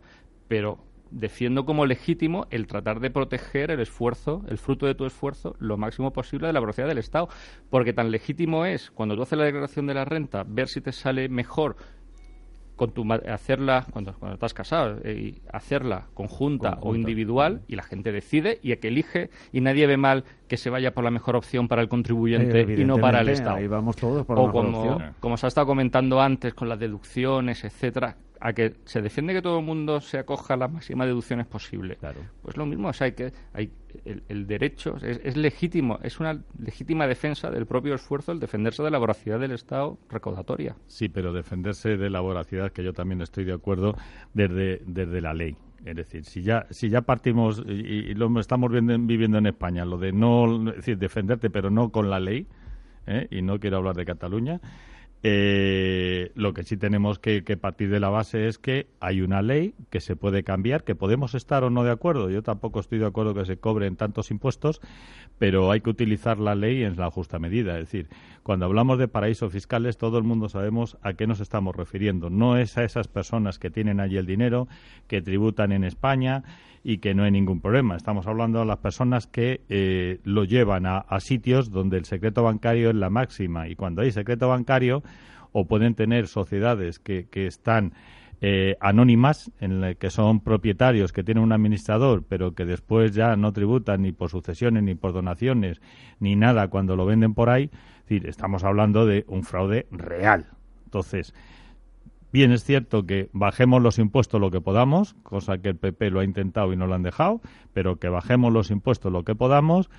pero 0.51 0.79
defiendo 1.11 1.63
como 1.63 1.85
legítimo 1.85 2.45
el 2.49 2.67
tratar 2.67 2.99
de 2.99 3.09
proteger 3.09 3.71
el 3.71 3.79
esfuerzo, 3.79 4.43
el 4.49 4.57
fruto 4.57 4.85
de 4.85 4.95
tu 4.95 5.05
esfuerzo, 5.05 5.55
lo 5.59 5.77
máximo 5.77 6.11
posible 6.11 6.47
de 6.47 6.51
la 6.51 6.59
velocidad 6.59 6.89
del 6.89 6.97
Estado. 6.97 7.29
Porque 7.69 7.93
tan 7.93 8.11
legítimo 8.11 8.65
es, 8.65 8.91
cuando 8.91 9.15
tú 9.15 9.21
haces 9.21 9.39
la 9.39 9.45
declaración 9.45 9.87
de 9.87 9.93
la 9.93 10.03
renta, 10.03 10.43
ver 10.45 10.67
si 10.67 10.81
te 10.81 10.91
sale 10.91 11.29
mejor 11.29 11.77
con 12.75 12.91
tu 12.91 13.05
hacerla 13.29 13.85
cuando, 13.93 14.13
cuando 14.13 14.33
estás 14.33 14.53
casado 14.53 14.97
eh, 15.05 15.39
hacerla 15.53 16.07
conjunta, 16.13 16.79
o 16.81 16.95
individual 16.95 17.61
y 17.69 17.77
la 17.77 17.83
gente 17.83 18.11
decide 18.11 18.59
y 18.61 18.73
a 18.73 18.79
que 18.81 18.89
elige 18.89 19.29
y 19.53 19.61
nadie 19.61 19.87
ve 19.87 19.95
mal 19.95 20.25
que 20.49 20.57
se 20.57 20.69
vaya 20.69 20.93
por 20.93 21.05
la 21.05 21.11
mejor 21.11 21.37
opción 21.37 21.69
para 21.69 21.81
el 21.81 21.87
contribuyente 21.87 22.75
y 22.77 22.83
no 22.83 22.97
para 22.97 23.21
el 23.21 23.29
Estado 23.29 23.55
Ahí 23.57 23.67
vamos 23.67 23.95
todos 23.95 24.25
por 24.25 24.35
la 24.35 24.43
o 24.43 24.51
como, 24.51 24.79
opción. 24.81 25.13
como 25.21 25.37
se 25.37 25.45
ha 25.45 25.49
estado 25.49 25.67
comentando 25.67 26.19
antes 26.19 26.53
con 26.55 26.67
las 26.67 26.79
deducciones, 26.79 27.63
etcétera, 27.63 28.17
a 28.41 28.53
que 28.53 28.75
se 28.85 29.01
defiende 29.01 29.33
que 29.33 29.41
todo 29.41 29.59
el 29.59 29.65
mundo 29.65 30.01
se 30.01 30.17
acoja 30.17 30.55
a 30.55 30.57
las 30.57 30.71
máximas 30.71 31.07
deducciones 31.07 31.45
posibles. 31.45 31.97
Claro. 31.99 32.19
Pues 32.41 32.57
lo 32.57 32.65
mismo, 32.65 32.89
o 32.89 32.93
sea, 32.93 33.05
hay 33.05 33.11
que 33.13 33.31
hay 33.53 33.71
el, 34.03 34.23
el 34.29 34.47
derecho 34.47 34.95
es, 34.97 35.19
es 35.23 35.37
legítimo, 35.37 35.99
es 36.01 36.19
una 36.19 36.41
legítima 36.57 37.07
defensa 37.07 37.51
del 37.51 37.65
propio 37.65 37.93
esfuerzo 37.93 38.31
el 38.31 38.39
defenderse 38.39 38.81
de 38.81 38.89
la 38.89 38.97
voracidad 38.97 39.39
del 39.39 39.51
Estado 39.51 39.99
recaudatoria. 40.09 40.75
Sí, 40.87 41.07
pero 41.07 41.33
defenderse 41.33 41.97
de 41.97 42.09
la 42.09 42.19
voracidad, 42.19 42.71
que 42.71 42.83
yo 42.83 42.93
también 42.93 43.21
estoy 43.21 43.43
de 43.43 43.53
acuerdo, 43.53 43.95
desde, 44.33 44.81
desde 44.85 45.21
la 45.21 45.33
ley. 45.33 45.55
Es 45.85 45.95
decir, 45.95 46.25
si 46.25 46.43
ya, 46.43 46.67
si 46.69 46.89
ya 46.89 47.01
partimos, 47.01 47.63
y, 47.67 47.71
y 47.71 48.13
lo 48.13 48.39
estamos 48.39 48.71
viendo, 48.71 48.97
viviendo 48.99 49.37
en 49.37 49.47
España, 49.47 49.83
lo 49.83 49.97
de 49.97 50.11
no, 50.11 50.69
es 50.69 50.77
decir, 50.77 50.97
defenderte, 50.97 51.49
pero 51.49 51.69
no 51.69 51.89
con 51.89 52.09
la 52.09 52.19
ley, 52.19 52.47
¿eh? 53.07 53.27
y 53.31 53.41
no 53.41 53.59
quiero 53.59 53.77
hablar 53.77 53.95
de 53.95 54.05
Cataluña, 54.05 54.61
Eh, 55.23 56.31
lo 56.33 56.53
que 56.53 56.63
sí 56.63 56.77
tenemos 56.77 57.19
que, 57.19 57.43
partir 57.57 57.91
de 57.91 57.99
la 57.99 58.09
base 58.09 58.47
es 58.47 58.57
que 58.57 58.87
hay 58.99 59.21
una 59.21 59.43
ley 59.43 59.75
que 59.91 59.99
se 59.99 60.15
puede 60.15 60.43
cambiar, 60.43 60.83
que 60.83 60.95
podemos 60.95 61.35
estar 61.35 61.63
o 61.63 61.69
no 61.69 61.83
de 61.83 61.91
acuerdo. 61.91 62.29
Yo 62.29 62.41
tampoco 62.41 62.79
estoy 62.79 62.97
de 62.97 63.05
acuerdo 63.05 63.35
que 63.35 63.45
se 63.45 63.57
cobren 63.57 63.95
tantos 63.95 64.31
impuestos, 64.31 64.81
pero 65.37 65.71
hay 65.71 65.81
que 65.81 65.91
utilizar 65.91 66.39
la 66.39 66.55
ley 66.55 66.83
en 66.83 66.97
la 66.97 67.11
justa 67.11 67.37
medida. 67.37 67.77
Es 67.77 67.85
decir, 67.85 68.09
cuando 68.41 68.65
hablamos 68.65 68.97
de 68.97 69.07
paraísos 69.07 69.51
fiscales, 69.51 69.97
todo 69.97 70.17
el 70.17 70.23
mundo 70.23 70.49
sabemos 70.49 70.97
a 71.03 71.13
qué 71.13 71.27
nos 71.27 71.39
estamos 71.39 71.75
refiriendo. 71.75 72.29
No 72.31 72.57
es 72.57 72.77
a 72.77 72.83
esas 72.83 73.07
personas 73.07 73.59
que 73.59 73.69
tienen 73.69 73.99
allí 73.99 74.17
el 74.17 74.25
dinero, 74.25 74.67
que 75.07 75.21
tributan 75.21 75.71
en 75.71 75.83
España 75.83 76.43
y 76.83 76.97
que 76.97 77.13
no 77.13 77.23
hay 77.23 77.31
ningún 77.31 77.61
problema. 77.61 77.95
Estamos 77.95 78.27
hablando 78.27 78.59
de 78.59 78.65
las 78.65 78.77
personas 78.77 79.27
que 79.27 79.61
eh, 79.69 80.19
lo 80.23 80.43
llevan 80.43 80.85
a, 80.85 81.05
sitios 81.19 81.69
donde 81.69 81.97
el 81.97 82.05
secreto 82.05 82.43
bancario 82.43 82.89
es 82.89 82.95
la 82.95 83.09
máxima 83.09 83.67
y 83.67 83.75
cuando 83.75 84.01
hay 84.01 84.11
secreto 84.11 84.47
bancario 84.47 85.03
o 85.51 85.65
pueden 85.65 85.95
tener 85.95 86.27
sociedades 86.27 86.99
que, 86.99 87.27
que 87.29 87.47
están 87.47 87.93
eh, 88.43 88.75
anónimas, 88.79 89.51
en 89.59 89.81
la 89.81 89.93
que 89.93 90.09
son 90.09 90.39
propietarios 90.39 91.13
que 91.13 91.23
tienen 91.23 91.43
un 91.43 91.51
administrador, 91.51 92.23
pero 92.27 92.55
que 92.55 92.65
después 92.65 93.13
ya 93.13 93.35
no 93.35 93.53
tributan 93.53 94.01
ni 94.01 94.11
por 94.13 94.31
sucesiones, 94.31 94.81
ni 94.81 94.95
por 94.95 95.13
donaciones, 95.13 95.79
ni 96.19 96.35
nada 96.35 96.67
cuando 96.69 96.95
lo 96.95 97.05
venden 97.05 97.35
por 97.35 97.51
ahí. 97.51 97.69
Estamos 98.09 98.63
hablando 98.63 99.05
de 99.05 99.25
un 99.27 99.43
fraude 99.43 99.85
real. 99.91 100.47
Entonces, 100.85 101.33
Bien, 102.33 102.53
es 102.53 102.63
cierto 102.63 103.05
que 103.05 103.29
bajemos 103.33 103.81
los 103.81 103.99
impuestos 103.99 104.39
lo 104.39 104.51
que 104.51 104.61
podamos, 104.61 105.15
cosa 105.21 105.57
que 105.57 105.67
el 105.67 105.75
PP 105.75 106.11
lo 106.11 106.21
ha 106.21 106.23
intentado 106.23 106.71
y 106.71 106.77
no 106.77 106.87
lo 106.87 106.95
han 106.95 107.03
dejado, 107.03 107.41
pero 107.73 107.97
que 107.97 108.07
bajemos 108.07 108.53
los 108.53 108.71
impuestos 108.71 109.11
lo 109.11 109.25
que 109.25 109.35
podamos 109.35 109.89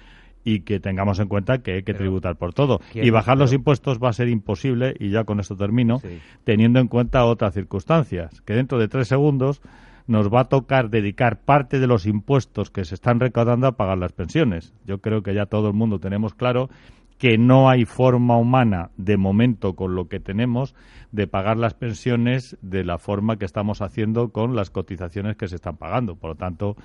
y 0.44 0.60
que 0.60 0.80
tengamos 0.80 1.18
en 1.20 1.28
cuenta 1.28 1.58
que 1.58 1.74
hay 1.74 1.82
que 1.82 1.94
tributar 1.94 2.36
por 2.36 2.52
todo. 2.52 2.80
Y 2.94 3.10
bajar 3.10 3.38
los 3.38 3.52
impuestos 3.52 3.98
va 3.98 4.08
a 4.08 4.12
ser 4.12 4.28
imposible, 4.28 4.94
y 4.98 5.10
ya 5.10 5.24
con 5.24 5.40
esto 5.40 5.56
termino, 5.56 6.00
teniendo 6.44 6.80
en 6.80 6.88
cuenta 6.88 7.24
otras 7.24 7.54
circunstancias, 7.54 8.40
que 8.42 8.54
dentro 8.54 8.78
de 8.78 8.88
tres 8.88 9.08
segundos 9.08 9.60
nos 10.06 10.32
va 10.32 10.40
a 10.40 10.48
tocar 10.48 10.90
dedicar 10.90 11.40
parte 11.40 11.78
de 11.78 11.86
los 11.86 12.06
impuestos 12.06 12.70
que 12.70 12.84
se 12.84 12.94
están 12.94 13.20
recaudando 13.20 13.66
a 13.66 13.76
pagar 13.76 13.98
las 13.98 14.12
pensiones. 14.12 14.74
Yo 14.84 14.98
creo 14.98 15.22
que 15.22 15.34
ya 15.34 15.46
todo 15.46 15.68
el 15.68 15.74
mundo 15.74 16.00
tenemos 16.00 16.34
claro 16.34 16.70
que 17.18 17.38
no 17.38 17.70
hay 17.70 17.84
forma 17.84 18.36
humana, 18.36 18.90
de 18.96 19.16
momento, 19.16 19.76
con 19.76 19.94
lo 19.94 20.08
que 20.08 20.18
tenemos, 20.18 20.74
de 21.12 21.28
pagar 21.28 21.56
las 21.56 21.72
pensiones 21.72 22.56
de 22.62 22.82
la 22.82 22.98
forma 22.98 23.36
que 23.36 23.44
estamos 23.44 23.80
haciendo 23.80 24.30
con 24.30 24.56
las 24.56 24.70
cotizaciones 24.70 25.36
que 25.36 25.46
se 25.46 25.54
están 25.54 25.76
pagando. 25.76 26.16
Por 26.16 26.30
lo 26.30 26.36
tanto, 26.36 26.76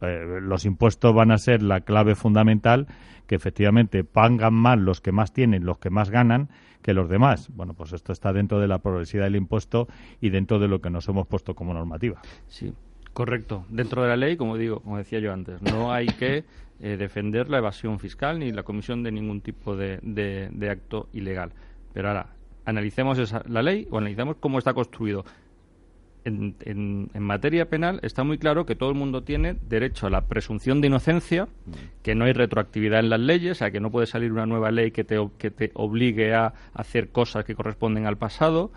eh, 0.00 0.40
los 0.40 0.64
impuestos 0.64 1.14
van 1.14 1.30
a 1.30 1.38
ser 1.38 1.62
la 1.62 1.80
clave 1.80 2.14
fundamental, 2.14 2.86
que 3.26 3.34
efectivamente 3.34 4.04
pagan 4.04 4.54
más 4.54 4.78
los 4.78 5.00
que 5.00 5.12
más 5.12 5.32
tienen, 5.32 5.64
los 5.64 5.78
que 5.78 5.90
más 5.90 6.10
ganan, 6.10 6.48
que 6.82 6.92
los 6.92 7.08
demás. 7.08 7.48
Bueno, 7.54 7.72
pues 7.74 7.92
esto 7.92 8.12
está 8.12 8.32
dentro 8.32 8.60
de 8.60 8.68
la 8.68 8.78
progresividad 8.78 9.26
del 9.26 9.36
impuesto 9.36 9.88
y 10.20 10.28
dentro 10.28 10.58
de 10.58 10.68
lo 10.68 10.80
que 10.80 10.90
nos 10.90 11.08
hemos 11.08 11.26
puesto 11.26 11.54
como 11.54 11.72
normativa. 11.72 12.20
Sí, 12.46 12.74
correcto. 13.14 13.64
Dentro 13.70 14.02
de 14.02 14.08
la 14.08 14.16
ley, 14.16 14.36
como 14.36 14.58
digo, 14.58 14.80
como 14.80 14.98
decía 14.98 15.18
yo 15.18 15.32
antes, 15.32 15.62
no 15.62 15.92
hay 15.92 16.06
que 16.06 16.44
eh, 16.80 16.96
defender 16.98 17.48
la 17.48 17.58
evasión 17.58 17.98
fiscal 17.98 18.38
ni 18.38 18.52
la 18.52 18.64
comisión 18.64 19.02
de 19.02 19.12
ningún 19.12 19.40
tipo 19.40 19.76
de, 19.76 19.98
de, 20.02 20.70
acto 20.70 21.08
ilegal. 21.14 21.52
Pero 21.94 22.08
ahora, 22.08 22.26
analicemos 22.66 23.18
esa, 23.18 23.42
la 23.48 23.62
ley 23.62 23.88
o 23.90 23.98
analicemos 23.98 24.36
cómo 24.38 24.58
está 24.58 24.74
construido. 24.74 25.24
En, 26.24 26.56
en, 26.60 27.10
en, 27.12 27.22
materia 27.22 27.68
penal 27.68 28.00
está 28.02 28.24
muy 28.24 28.38
claro 28.38 28.64
que 28.64 28.74
todo 28.74 28.88
el 28.88 28.94
mundo 28.94 29.24
tiene 29.24 29.56
derecho 29.68 30.06
a 30.06 30.10
la 30.10 30.22
presunción 30.22 30.80
de 30.80 30.86
inocencia, 30.86 31.48
que 32.02 32.14
no 32.14 32.24
hay 32.24 32.32
retroactividad 32.32 33.00
en 33.00 33.10
las 33.10 33.20
leyes, 33.20 33.60
a 33.60 33.70
que 33.70 33.78
no 33.78 33.90
puede 33.90 34.06
salir 34.06 34.32
una 34.32 34.46
nueva 34.46 34.70
ley 34.70 34.90
que 34.90 35.04
te, 35.04 35.16
que 35.36 35.50
te 35.50 35.70
obligue 35.74 36.34
a 36.34 36.54
hacer 36.72 37.10
cosas 37.10 37.44
que 37.44 37.54
corresponden 37.54 38.06
al 38.06 38.16
pasado. 38.16 38.72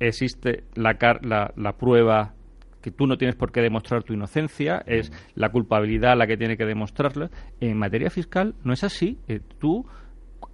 Existe 0.00 0.64
la, 0.74 0.98
la, 1.22 1.52
la 1.56 1.72
prueba 1.76 2.34
que 2.80 2.90
tú 2.90 3.06
no 3.06 3.18
tienes 3.18 3.36
por 3.36 3.52
qué 3.52 3.60
demostrar 3.60 4.02
tu 4.02 4.12
inocencia, 4.12 4.82
es 4.86 5.12
la 5.34 5.50
culpabilidad 5.50 6.16
la 6.16 6.26
que 6.26 6.36
tiene 6.36 6.56
que 6.56 6.64
demostrarla. 6.64 7.30
En 7.60 7.76
materia 7.76 8.10
fiscal 8.10 8.54
no 8.64 8.72
es 8.72 8.84
así. 8.84 9.18
Eh, 9.28 9.40
tú 9.58 9.86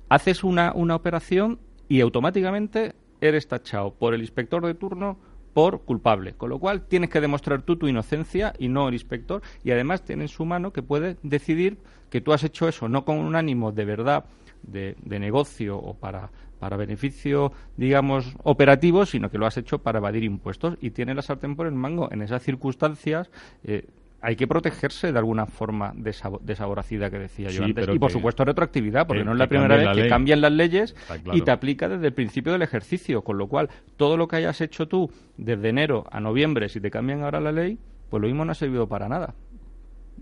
haces 0.08 0.44
una, 0.44 0.72
una 0.74 0.96
operación 0.96 1.58
y 1.88 2.00
automáticamente 2.00 2.94
eres 3.20 3.48
tachado 3.48 3.94
por 3.94 4.14
el 4.14 4.20
inspector 4.20 4.64
de 4.66 4.74
turno 4.74 5.18
por 5.54 5.82
culpable, 5.82 6.34
con 6.34 6.50
lo 6.50 6.58
cual 6.58 6.82
tienes 6.82 7.08
que 7.08 7.20
demostrar 7.20 7.62
tú 7.62 7.76
tu 7.76 7.88
inocencia 7.88 8.52
y 8.58 8.68
no 8.68 8.88
el 8.88 8.94
inspector. 8.94 9.40
Y 9.62 9.70
además 9.70 10.02
tiene 10.02 10.24
en 10.24 10.28
su 10.28 10.44
mano 10.44 10.72
que 10.72 10.82
puede 10.82 11.16
decidir 11.22 11.78
que 12.10 12.20
tú 12.20 12.32
has 12.32 12.44
hecho 12.44 12.68
eso 12.68 12.88
no 12.88 13.04
con 13.04 13.18
un 13.18 13.34
ánimo 13.34 13.72
de 13.72 13.84
verdad 13.84 14.26
de, 14.62 14.96
de 15.02 15.18
negocio 15.18 15.78
o 15.78 15.94
para 15.94 16.30
para 16.64 16.78
beneficio, 16.78 17.52
digamos, 17.76 18.36
operativo, 18.42 19.04
sino 19.04 19.30
que 19.30 19.36
lo 19.36 19.44
has 19.44 19.58
hecho 19.58 19.80
para 19.80 19.98
evadir 19.98 20.24
impuestos. 20.24 20.78
Y 20.80 20.92
tiene 20.92 21.14
la 21.14 21.20
sartén 21.20 21.56
por 21.56 21.66
el 21.66 21.74
mango. 21.74 22.08
En 22.10 22.22
esas 22.22 22.42
circunstancias, 22.42 23.30
eh, 23.64 23.86
hay 24.24 24.36
que 24.36 24.46
protegerse 24.46 25.12
de 25.12 25.18
alguna 25.18 25.44
forma 25.44 25.92
de 25.94 26.08
esa, 26.08 26.30
de 26.40 26.54
voracidad 26.64 27.10
que 27.10 27.18
decía 27.18 27.50
yo 27.50 27.62
antes. 27.62 27.86
Y 27.92 27.98
por 27.98 28.10
supuesto 28.10 28.42
retroactividad, 28.42 29.06
porque 29.06 29.22
no 29.22 29.32
es 29.32 29.38
la 29.38 29.48
primera 29.48 29.76
vez 29.76 29.88
que 29.94 30.08
cambian 30.08 30.40
las 30.40 30.52
leyes 30.52 30.96
y 31.34 31.42
te 31.42 31.50
aplica 31.50 31.90
desde 31.90 32.06
el 32.06 32.14
principio 32.14 32.52
del 32.52 32.62
ejercicio. 32.62 33.22
Con 33.22 33.36
lo 33.36 33.48
cual, 33.48 33.68
todo 33.98 34.16
lo 34.16 34.26
que 34.26 34.36
hayas 34.36 34.62
hecho 34.62 34.88
tú 34.88 35.10
desde 35.36 35.68
enero 35.68 36.06
a 36.10 36.20
noviembre, 36.20 36.70
si 36.70 36.80
te 36.80 36.90
cambian 36.90 37.22
ahora 37.22 37.38
la 37.38 37.52
ley, 37.52 37.78
pues 38.08 38.22
lo 38.22 38.26
mismo 38.26 38.46
no 38.46 38.52
ha 38.52 38.54
servido 38.54 38.88
para 38.88 39.10
nada. 39.10 39.34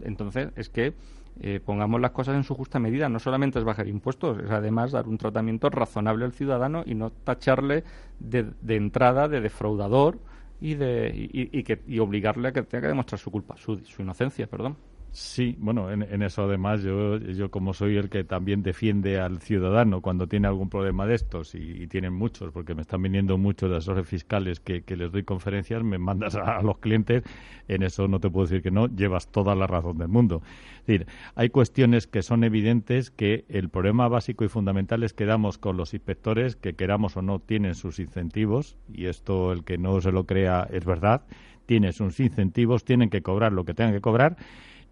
Entonces, 0.02 0.49
es 0.56 0.68
que 0.68 0.94
eh, 1.40 1.61
pongamos 1.64 2.00
las 2.00 2.11
cosas 2.11 2.35
en 2.35 2.42
su 2.42 2.56
justa 2.56 2.80
medida. 2.80 3.09
No 3.09 3.21
solamente 3.21 3.61
es 3.61 3.64
bajar 3.64 3.87
impuestos, 3.87 4.42
es 4.42 4.50
además 4.50 4.90
dar 4.90 5.06
un 5.06 5.16
tratamiento 5.16 5.71
razonable 5.71 6.25
al 6.25 6.32
ciudadano 6.32 6.82
y 6.85 6.97
no 6.97 7.11
tacharle 7.11 7.85
de, 8.18 8.47
de 8.61 8.76
entrada 8.76 9.28
de 9.28 9.40
defraudador 9.40 10.18
y, 10.62 10.75
de, 10.75 11.11
y, 11.14 11.62
que, 11.64 11.83
y 11.87 11.99
obligarle 11.99 12.49
a 12.49 12.52
que 12.52 12.62
tenga 12.62 12.83
que 12.83 12.88
demostrar 12.88 13.19
su 13.19 13.31
culpa, 13.33 13.57
su, 13.57 13.78
su 13.78 14.02
inocencia, 14.02 14.47
perdón. 14.47 14.76
Sí, 15.14 15.57
bueno, 15.59 15.90
en, 15.90 16.23
eso 16.23 16.45
además 16.45 16.83
yo, 16.83 17.19
yo 17.19 17.50
como 17.50 17.75
soy 17.75 17.99
el 17.99 18.09
que 18.09 18.25
también 18.25 18.62
defiende 18.62 19.21
al 19.21 19.42
ciudadano 19.42 20.00
cuando 20.00 20.26
tiene 20.26 20.49
algún 20.49 20.71
problema 20.71 21.07
de 21.07 21.16
estos 21.16 21.54
y, 21.54 21.87
tienen 21.87 22.14
muchos, 22.14 22.50
porque 22.50 22.75
me 22.75 22.81
están 22.81 23.02
viniendo 23.02 23.37
muchos 23.37 23.69
de 23.69 23.76
asesores 23.76 24.09
fiscales 24.09 24.59
que, 24.59 24.83
les 24.97 25.12
doy 25.12 25.23
conferencias, 25.23 25.83
me 25.83 25.99
mandas 25.99 26.35
a, 26.35 26.62
los 26.62 26.78
clientes, 26.78 27.25
en 27.69 27.83
eso 27.83 28.09
no 28.09 28.21
te 28.21 28.31
puedo 28.31 28.47
decir 28.47 28.62
que 28.62 28.71
no, 28.71 28.87
llevas 28.87 29.28
toda 29.28 29.54
la 29.54 29.66
razón 29.66 29.99
del 29.99 30.09
mundo. 30.09 30.40
Es 30.81 30.87
decir, 30.87 31.07
hay 31.35 31.50
cuestiones 31.50 32.07
que 32.07 32.23
son 32.23 32.42
evidentes 32.42 33.11
que 33.11 33.45
el 33.50 33.69
problema 33.69 34.09
básico 34.09 34.47
y 34.47 34.49
fundamental 34.49 35.02
es 35.02 35.12
que 35.12 35.26
damos 35.26 35.59
con 35.59 35.76
los 35.76 35.92
inspectores 35.92 36.57
que 36.57 36.73
queramos 36.73 37.19
o 37.19 37.23
no 37.23 37.38
tienen 37.38 37.75
sus 37.75 37.99
incentivos 37.99 38.78
y 38.90 39.07
esto 39.07 39.52
el 39.52 39.62
que 39.64 39.76
no 39.76 40.00
se 40.00 40.11
lo 40.11 40.25
crea 40.25 40.66
es 40.73 40.87
verdad, 40.87 41.21
tiene 41.66 41.92
sus 41.92 42.19
incentivos, 42.19 42.87
tienen 42.87 43.11
que 43.11 43.21
cobrar 43.21 43.52
lo 43.52 43.66
que 43.66 43.75
tengan 43.75 43.92
que 43.92 44.00
cobrar 44.00 44.38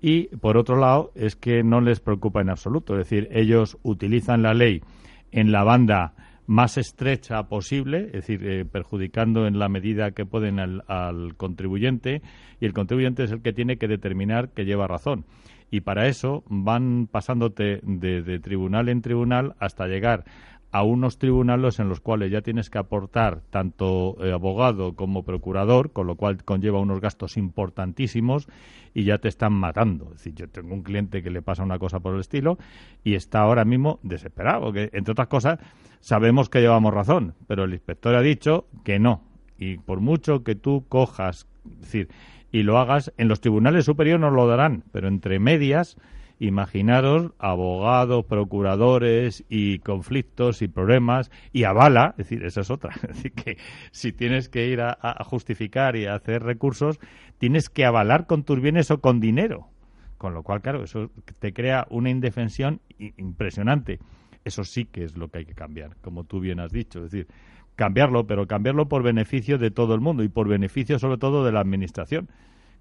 y, 0.01 0.25
por 0.37 0.57
otro 0.57 0.77
lado, 0.77 1.13
es 1.15 1.37
que 1.37 1.63
no 1.63 1.81
les 1.81 2.01
preocupa 2.01 2.41
en 2.41 2.51
absoluto. 2.51 2.95
Es 2.95 3.11
decir, 3.11 3.29
ellos 3.33 3.79
utilizan 3.83 4.43
la 4.43 4.55
ley 4.55 4.83
en 5.31 5.53
la 5.53 5.63
banda 5.63 6.15
más 6.47 6.79
estrecha 6.79 7.45
posible, 7.45 8.07
es 8.07 8.13
decir, 8.13 8.41
eh, 8.45 8.65
perjudicando 8.65 9.47
en 9.47 9.59
la 9.59 9.69
medida 9.69 10.11
que 10.11 10.27
pueden 10.27 10.59
al, 10.59 11.35
contribuyente, 11.37 12.23
y 12.61 12.67
el 12.67 12.73
contribuyente 12.73 13.25
es 13.25 13.31
el 13.31 13.43
que 13.43 13.53
tiene 13.53 13.77
que 13.77 13.87
determinar 13.87 14.49
que 14.49 14.65
lleva 14.65 14.89
razón. 14.89 15.27
Y 15.71 15.83
para 15.83 16.09
eso 16.09 16.43
van 16.49 17.07
pasándote 17.07 17.81
de 17.83 18.41
tribunal 18.41 18.89
en 18.89 19.03
tribunal 19.03 19.55
hasta 19.61 19.87
llegar 19.87 20.25
a 20.73 20.85
unos 20.85 21.19
tribunales 21.19 21.81
en 21.81 21.89
los 21.89 22.01
cuales 22.01 22.31
ya 22.31 22.43
tienes 22.43 22.71
que 22.71 22.79
aportar 22.79 23.43
tanto 23.51 24.17
eh, 24.25 24.33
abogado 24.33 24.95
como 24.95 25.25
procurador, 25.25 25.93
con 25.93 26.07
lo 26.07 26.15
cual 26.15 26.45
conlleva 26.45 26.79
unos 26.79 27.01
gastos 27.01 27.37
importantísimos 27.37 28.49
y 28.95 29.05
ya 29.05 29.19
te 29.19 29.29
están 29.29 29.53
matando. 29.53 30.07
Es 30.07 30.19
decir, 30.19 30.35
yo 30.35 30.49
tengo 30.49 30.75
un 30.75 30.83
cliente 30.83 31.23
que 31.23 31.31
le 31.31 31.43
pasa 31.43 31.65
una 31.65 31.79
cosa 31.79 32.01
por 32.01 32.15
el 32.15 32.21
estilo 32.21 32.59
y 33.03 33.15
está 33.15 33.41
ahora 33.41 33.65
mismo 33.65 33.99
desesperado, 34.03 34.67
porque 34.67 34.91
entre 34.93 35.13
otras 35.13 35.29
cosas 35.29 35.59
sabemos 36.01 36.49
que 36.49 36.61
llevamos 36.61 36.95
razón, 36.95 37.35
pero 37.49 37.65
el 37.65 37.73
inspector 37.73 38.15
ha 38.15 38.23
dicho 38.23 38.67
que 38.85 38.99
no. 38.99 39.25
Y 39.59 39.79
por 39.79 40.01
mucho 40.01 40.45
que 40.45 40.55
tú 40.55 40.87
cojas, 40.89 41.47
decir, 41.65 42.09
y 42.53 42.63
lo 42.63 42.79
hagas, 42.79 43.13
en 43.17 43.29
los 43.29 43.41
tribunales 43.41 43.85
superiores 43.85 44.21
nos 44.21 44.33
lo 44.33 44.47
darán, 44.47 44.85
pero 44.93 45.09
entre 45.09 45.39
medias 45.39 45.97
imaginaros 46.41 47.33
abogados, 47.39 48.25
procuradores 48.25 49.45
y 49.49 49.79
conflictos 49.81 50.63
y 50.63 50.69
problemas 50.69 51.31
y 51.53 51.65
avala, 51.65 52.15
es 52.17 52.29
decir, 52.29 52.45
esa 52.45 52.63
es 52.63 52.71
otra, 52.71 52.95
es 53.03 53.09
decir, 53.09 53.33
que 53.33 53.59
si 53.93 54.13
tienes 54.13 54.49
que 54.49 54.67
ir 54.67 54.81
a, 54.81 55.23
justificar 55.25 55.97
y 55.97 56.07
a 56.07 56.15
hacer 56.15 56.43
recursos, 56.43 56.99
tienes 57.39 57.69
que 57.69 57.85
avalar 57.85 58.27
con 58.27 58.43
tus 58.43 58.61
bienes 58.61 58.91
o 58.91 59.01
con 59.01 59.21
dinero. 59.21 59.69
Con 60.17 60.35
lo 60.35 60.43
cual, 60.43 60.61
claro, 60.61 60.83
eso 60.83 61.11
te 61.39 61.53
crea 61.53 61.87
una 61.89 62.11
indefensión 62.11 62.81
impresionante. 62.99 64.01
Eso 64.45 64.65
sí 64.65 64.85
que 64.87 65.05
es 65.05 65.17
lo 65.17 65.29
que 65.29 65.39
hay 65.39 65.45
que 65.47 65.55
cambiar, 65.55 65.97
como 66.03 66.25
tú 66.25 66.41
bien 66.41 66.61
has 66.61 66.73
dicho. 66.73 67.05
Es 67.05 67.11
decir, 67.11 67.27
cambiarlo, 67.75 68.27
pero 68.27 68.47
cambiarlo 68.47 68.89
por 68.89 69.03
beneficio 69.03 69.57
de 69.57 69.71
todo 69.71 69.95
el 69.95 70.01
mundo 70.01 70.23
y 70.23 70.29
por 70.29 70.49
beneficio 70.49 70.99
sobre 70.99 71.17
todo 71.17 71.45
de 71.45 71.53
la 71.53 71.61
Administración, 71.61 72.29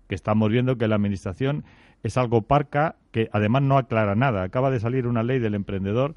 que 0.08 0.16
estamos 0.16 0.50
viendo 0.50 0.78
que 0.78 0.88
la 0.88 0.96
Administración 0.96 1.64
es 2.04 2.18
algo 2.18 2.44
parca 2.44 2.96
que 3.12 3.30
además 3.32 3.64
no 3.64 3.78
aclara 3.78 4.16
nada. 4.16 4.44
Acaba 4.44 4.72
de 4.72 4.80
salir 4.80 5.08
una 5.08 5.24
ley 5.24 5.40
del 5.40 5.56
emprendedor 5.56 6.16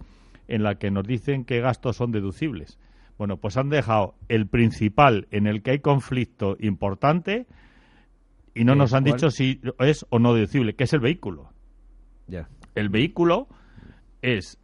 en 0.49 0.62
la 0.62 0.77
que 0.77 0.91
nos 0.91 1.07
dicen 1.07 1.45
qué 1.45 1.61
gastos 1.61 1.97
son 1.97 2.12
deducibles. 2.12 2.79
Bueno, 3.19 3.37
pues 3.37 3.57
han 3.57 3.69
dejado 3.69 4.15
el 4.29 4.47
principal 4.47 5.29
en 5.31 5.47
el 5.47 5.62
que 5.62 5.73
hay 5.73 5.79
conflicto 5.81 6.57
importante 6.59 7.47
y 8.55 8.65
no 8.65 8.75
nos 8.75 8.93
han 8.93 9.05
dicho 9.05 9.31
si 9.31 9.61
es 9.79 10.07
o 10.11 10.19
no 10.19 10.35
deducible, 10.35 10.75
que 10.75 10.85
es 10.85 10.93
el 10.93 11.01
vehículo. 11.01 11.51
Ya. 12.27 12.49
El 12.75 12.89
vehículo 12.89 13.49
es 14.21 14.59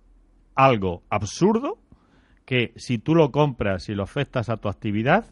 algo 0.55 1.03
absurdo 1.09 1.79
que 2.45 2.73
si 2.77 2.99
tú 2.99 3.15
lo 3.15 3.31
compras 3.31 3.89
y 3.89 3.95
lo 3.95 4.03
afectas 4.03 4.49
a 4.49 4.57
tu 4.57 4.69
actividad, 4.69 5.27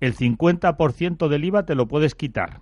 el 0.00 0.14
50% 0.14 1.28
del 1.28 1.44
IVA 1.44 1.64
te 1.64 1.74
lo 1.74 1.86
puedes 1.88 2.14
quitar. 2.14 2.60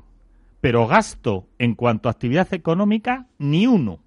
Pero 0.65 0.87
gasto 0.87 1.47
en 1.59 1.75
cuanto 1.75 2.09
a 2.09 2.13
actividad 2.13 2.55
económica, 2.55 3.27
ni 3.37 3.67
uno, 3.67 4.01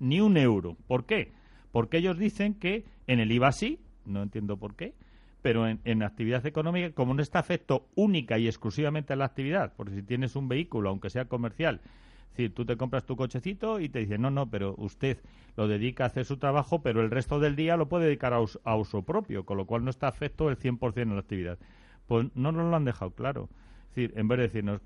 ni 0.00 0.20
un 0.20 0.36
euro. 0.36 0.76
¿Por 0.88 1.06
qué? 1.06 1.30
Porque 1.70 1.98
ellos 1.98 2.18
dicen 2.18 2.54
que 2.54 2.84
en 3.06 3.20
el 3.20 3.30
IVA 3.30 3.52
sí, 3.52 3.78
no 4.06 4.20
entiendo 4.20 4.56
por 4.56 4.74
qué, 4.74 4.92
pero 5.40 5.68
en, 5.68 5.78
en, 5.84 6.02
actividad 6.02 6.44
económica, 6.46 6.90
como 6.96 7.14
no 7.14 7.22
está 7.22 7.38
afecto 7.38 7.86
única 7.94 8.38
y 8.38 8.48
exclusivamente 8.48 9.12
a 9.12 9.16
la 9.16 9.26
actividad, 9.26 9.72
porque 9.76 9.94
si 9.94 10.02
tienes 10.02 10.34
un 10.34 10.48
vehículo, 10.48 10.90
aunque 10.90 11.10
sea 11.10 11.26
comercial, 11.26 11.80
es 11.84 12.30
decir, 12.30 12.54
tú 12.54 12.64
te 12.64 12.76
compras 12.76 13.06
tu 13.06 13.14
cochecito 13.14 13.78
y 13.78 13.88
te 13.88 14.00
dicen, 14.00 14.22
no, 14.22 14.30
no, 14.30 14.50
pero 14.50 14.74
usted 14.78 15.18
lo 15.56 15.68
dedica 15.68 16.02
a 16.02 16.06
hacer 16.08 16.24
su 16.24 16.38
trabajo, 16.38 16.82
pero 16.82 17.02
el 17.02 17.12
resto 17.12 17.38
del 17.38 17.54
día 17.54 17.76
lo 17.76 17.88
puede 17.88 18.06
dedicar 18.06 18.32
a, 18.32 18.40
us 18.40 18.58
a 18.64 18.74
uso 18.74 19.02
propio, 19.02 19.46
con 19.46 19.58
lo 19.58 19.64
cual 19.64 19.84
no 19.84 19.90
está 19.90 20.08
afecto 20.08 20.50
el 20.50 20.58
100% 20.58 21.02
en 21.02 21.14
la 21.14 21.20
actividad. 21.20 21.60
Pues 22.08 22.26
no 22.34 22.50
nos 22.50 22.68
lo 22.68 22.74
han 22.74 22.84
dejado 22.84 23.12
claro. 23.12 23.48
Decir, 23.90 24.12
en 24.16 24.28
vez 24.28 24.38
de 24.38 24.42
decirnos, 24.44 24.80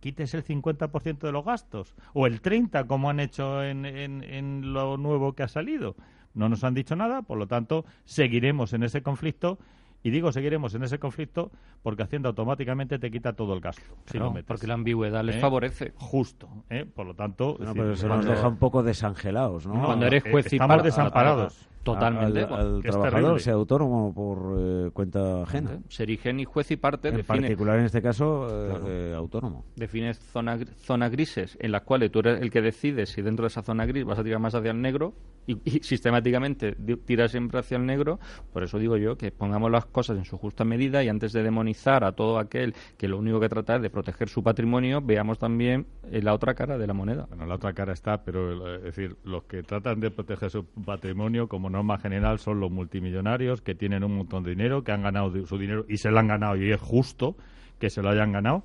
quites 0.00 0.34
el 0.34 0.44
50% 0.44 1.18
de 1.18 1.32
los 1.32 1.44
gastos, 1.44 1.94
o 2.12 2.26
el 2.26 2.42
30%, 2.42 2.86
como 2.86 3.08
han 3.08 3.18
hecho 3.18 3.62
en, 3.64 3.86
en, 3.86 4.22
en 4.22 4.72
lo 4.72 4.98
nuevo 4.98 5.32
que 5.32 5.42
ha 5.42 5.48
salido. 5.48 5.96
No 6.34 6.48
nos 6.48 6.62
han 6.64 6.74
dicho 6.74 6.94
nada, 6.96 7.22
por 7.22 7.38
lo 7.38 7.46
tanto, 7.46 7.84
seguiremos 8.04 8.72
en 8.72 8.82
ese 8.82 9.02
conflicto 9.02 9.58
y 10.02 10.10
digo, 10.10 10.32
seguiremos 10.32 10.74
en 10.74 10.82
ese 10.82 10.98
conflicto 10.98 11.50
porque 11.82 12.02
Hacienda 12.02 12.28
automáticamente 12.28 12.98
te 12.98 13.10
quita 13.10 13.32
todo 13.34 13.54
el 13.54 13.60
gasto. 13.60 13.82
si 14.06 14.12
Claro, 14.12 14.26
lo 14.26 14.32
metes. 14.32 14.46
porque 14.48 14.66
la 14.66 14.74
ambigüedad 14.74 15.22
les 15.24 15.36
¿Eh? 15.36 15.40
favorece. 15.40 15.92
Justo. 15.96 16.48
¿eh? 16.70 16.84
Por 16.84 17.06
lo 17.06 17.14
tanto, 17.14 17.56
No, 17.60 17.72
pero 17.72 17.88
decir, 17.88 18.02
se 18.02 18.08
nos 18.08 18.24
deja 18.24 18.48
un 18.48 18.56
poco 18.56 18.82
desangelados, 18.82 19.66
¿no? 19.66 19.84
Cuando 19.84 20.06
eres 20.06 20.22
juez 20.22 20.52
y 20.52 20.56
estamos 20.56 20.76
parte- 20.76 20.88
desamparados. 20.88 21.68
Totalmente. 21.82 22.42
Al, 22.44 22.80
trabajador, 22.80 23.40
sea 23.40 23.54
autónomo 23.54 24.14
por 24.14 24.56
eh, 24.56 24.90
cuenta 24.92 25.42
ajena. 25.42 25.80
Se 25.88 26.04
erigen 26.04 26.38
y 26.38 26.44
juez 26.44 26.70
y 26.70 26.76
parte 26.76 27.08
En 27.08 27.16
define, 27.16 27.40
particular, 27.40 27.80
en 27.80 27.86
este 27.86 28.00
caso, 28.00 28.46
eh, 28.48 28.68
Claro. 28.70 28.84
eh, 28.88 29.14
autónomo. 29.16 29.64
defines 29.74 30.16
zona, 30.20 30.56
gr- 30.58 30.72
zona 30.76 31.08
grises 31.08 31.58
en 31.60 31.72
las 31.72 31.82
cuales 31.82 32.12
tú 32.12 32.20
eres 32.20 32.40
el 32.40 32.52
que 32.52 32.62
decide 32.62 33.04
si 33.06 33.20
dentro 33.20 33.42
de 33.42 33.48
esa 33.48 33.62
zona 33.62 33.84
gris 33.84 34.04
vas 34.04 34.16
a 34.16 34.22
tirar 34.22 34.38
más 34.38 34.54
hacia 34.54 34.70
el 34.70 34.80
negro 34.80 35.14
y, 35.44 35.54
y 35.64 35.80
sistemáticamente 35.82 36.76
tiras 37.04 37.32
siempre 37.32 37.58
hacia 37.58 37.78
el 37.78 37.84
negro. 37.86 38.20
Por 38.52 38.62
eso 38.62 38.78
digo 38.78 38.96
yo 38.96 39.16
que 39.16 39.32
pongamos 39.32 39.68
las 39.68 39.86
cosas 39.92 40.18
en 40.18 40.24
su 40.24 40.38
justa 40.38 40.64
medida 40.64 41.02
y 41.04 41.08
antes 41.08 41.32
de 41.32 41.42
demonizar 41.42 42.04
a 42.04 42.12
todo 42.12 42.38
aquel 42.38 42.74
que 42.96 43.08
lo 43.08 43.18
único 43.18 43.38
que 43.38 43.48
trata 43.48 43.76
es 43.76 43.82
de 43.82 43.90
proteger 43.90 44.28
su 44.28 44.42
patrimonio, 44.42 45.00
veamos 45.00 45.38
también 45.38 45.86
eh, 46.10 46.22
la 46.22 46.34
otra 46.34 46.54
cara 46.54 46.78
de 46.78 46.86
la 46.86 46.94
moneda. 46.94 47.26
Bueno, 47.28 47.46
la 47.46 47.54
otra 47.54 47.72
cara 47.72 47.92
está, 47.92 48.24
pero 48.24 48.66
eh, 48.66 48.76
es 48.78 48.82
decir, 48.82 49.16
los 49.24 49.44
que 49.44 49.62
tratan 49.62 50.00
de 50.00 50.10
proteger 50.10 50.50
su 50.50 50.64
patrimonio 50.64 51.48
como 51.48 51.70
norma 51.70 51.98
general 51.98 52.38
son 52.38 52.58
los 52.58 52.70
multimillonarios 52.70 53.60
que 53.60 53.74
tienen 53.74 54.02
un 54.02 54.16
montón 54.16 54.42
de 54.42 54.50
dinero, 54.50 54.82
que 54.82 54.92
han 54.92 55.02
ganado 55.02 55.30
su 55.46 55.58
dinero 55.58 55.84
y 55.88 55.98
se 55.98 56.10
lo 56.10 56.18
han 56.18 56.28
ganado 56.28 56.56
y 56.56 56.72
es 56.72 56.80
justo 56.80 57.36
que 57.78 57.90
se 57.90 58.00
lo 58.00 58.10
hayan 58.10 58.32
ganado, 58.32 58.62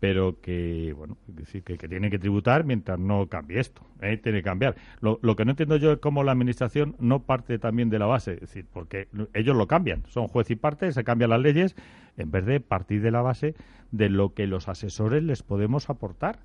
pero 0.00 0.40
que, 0.40 0.92
bueno, 0.96 1.16
que, 1.64 1.78
que 1.78 1.88
tienen 1.88 2.10
que 2.10 2.18
tributar 2.18 2.64
mientras 2.64 2.98
no 2.98 3.26
cambie 3.28 3.60
esto, 3.60 3.82
¿eh? 4.02 4.18
tiene 4.18 4.38
que 4.38 4.44
cambiar. 4.44 4.74
Lo, 5.00 5.18
lo 5.22 5.36
que 5.36 5.44
no 5.44 5.52
entiendo 5.52 5.76
yo 5.76 5.92
es 5.92 5.98
cómo 5.98 6.22
la 6.22 6.32
administración 6.32 6.96
no 6.98 7.22
parte 7.22 7.58
también 7.58 7.90
de 7.90 7.98
la 7.98 8.06
base, 8.06 8.34
es 8.34 8.40
decir, 8.40 8.66
porque 8.72 9.08
ellos 9.32 9.56
lo 9.56 9.66
cambian, 9.66 10.02
son 10.08 10.28
juez 10.28 10.50
y 10.50 10.56
parte, 10.56 10.92
se 10.92 11.04
cambian 11.04 11.30
las 11.30 11.40
leyes, 11.40 11.74
en 12.16 12.30
vez 12.30 12.44
de 12.44 12.60
partir 12.60 13.02
de 13.02 13.10
la 13.10 13.22
base 13.22 13.54
de 13.90 14.08
lo 14.08 14.34
que 14.34 14.46
los 14.46 14.68
asesores 14.68 15.22
les 15.22 15.42
podemos 15.42 15.88
aportar. 15.88 16.38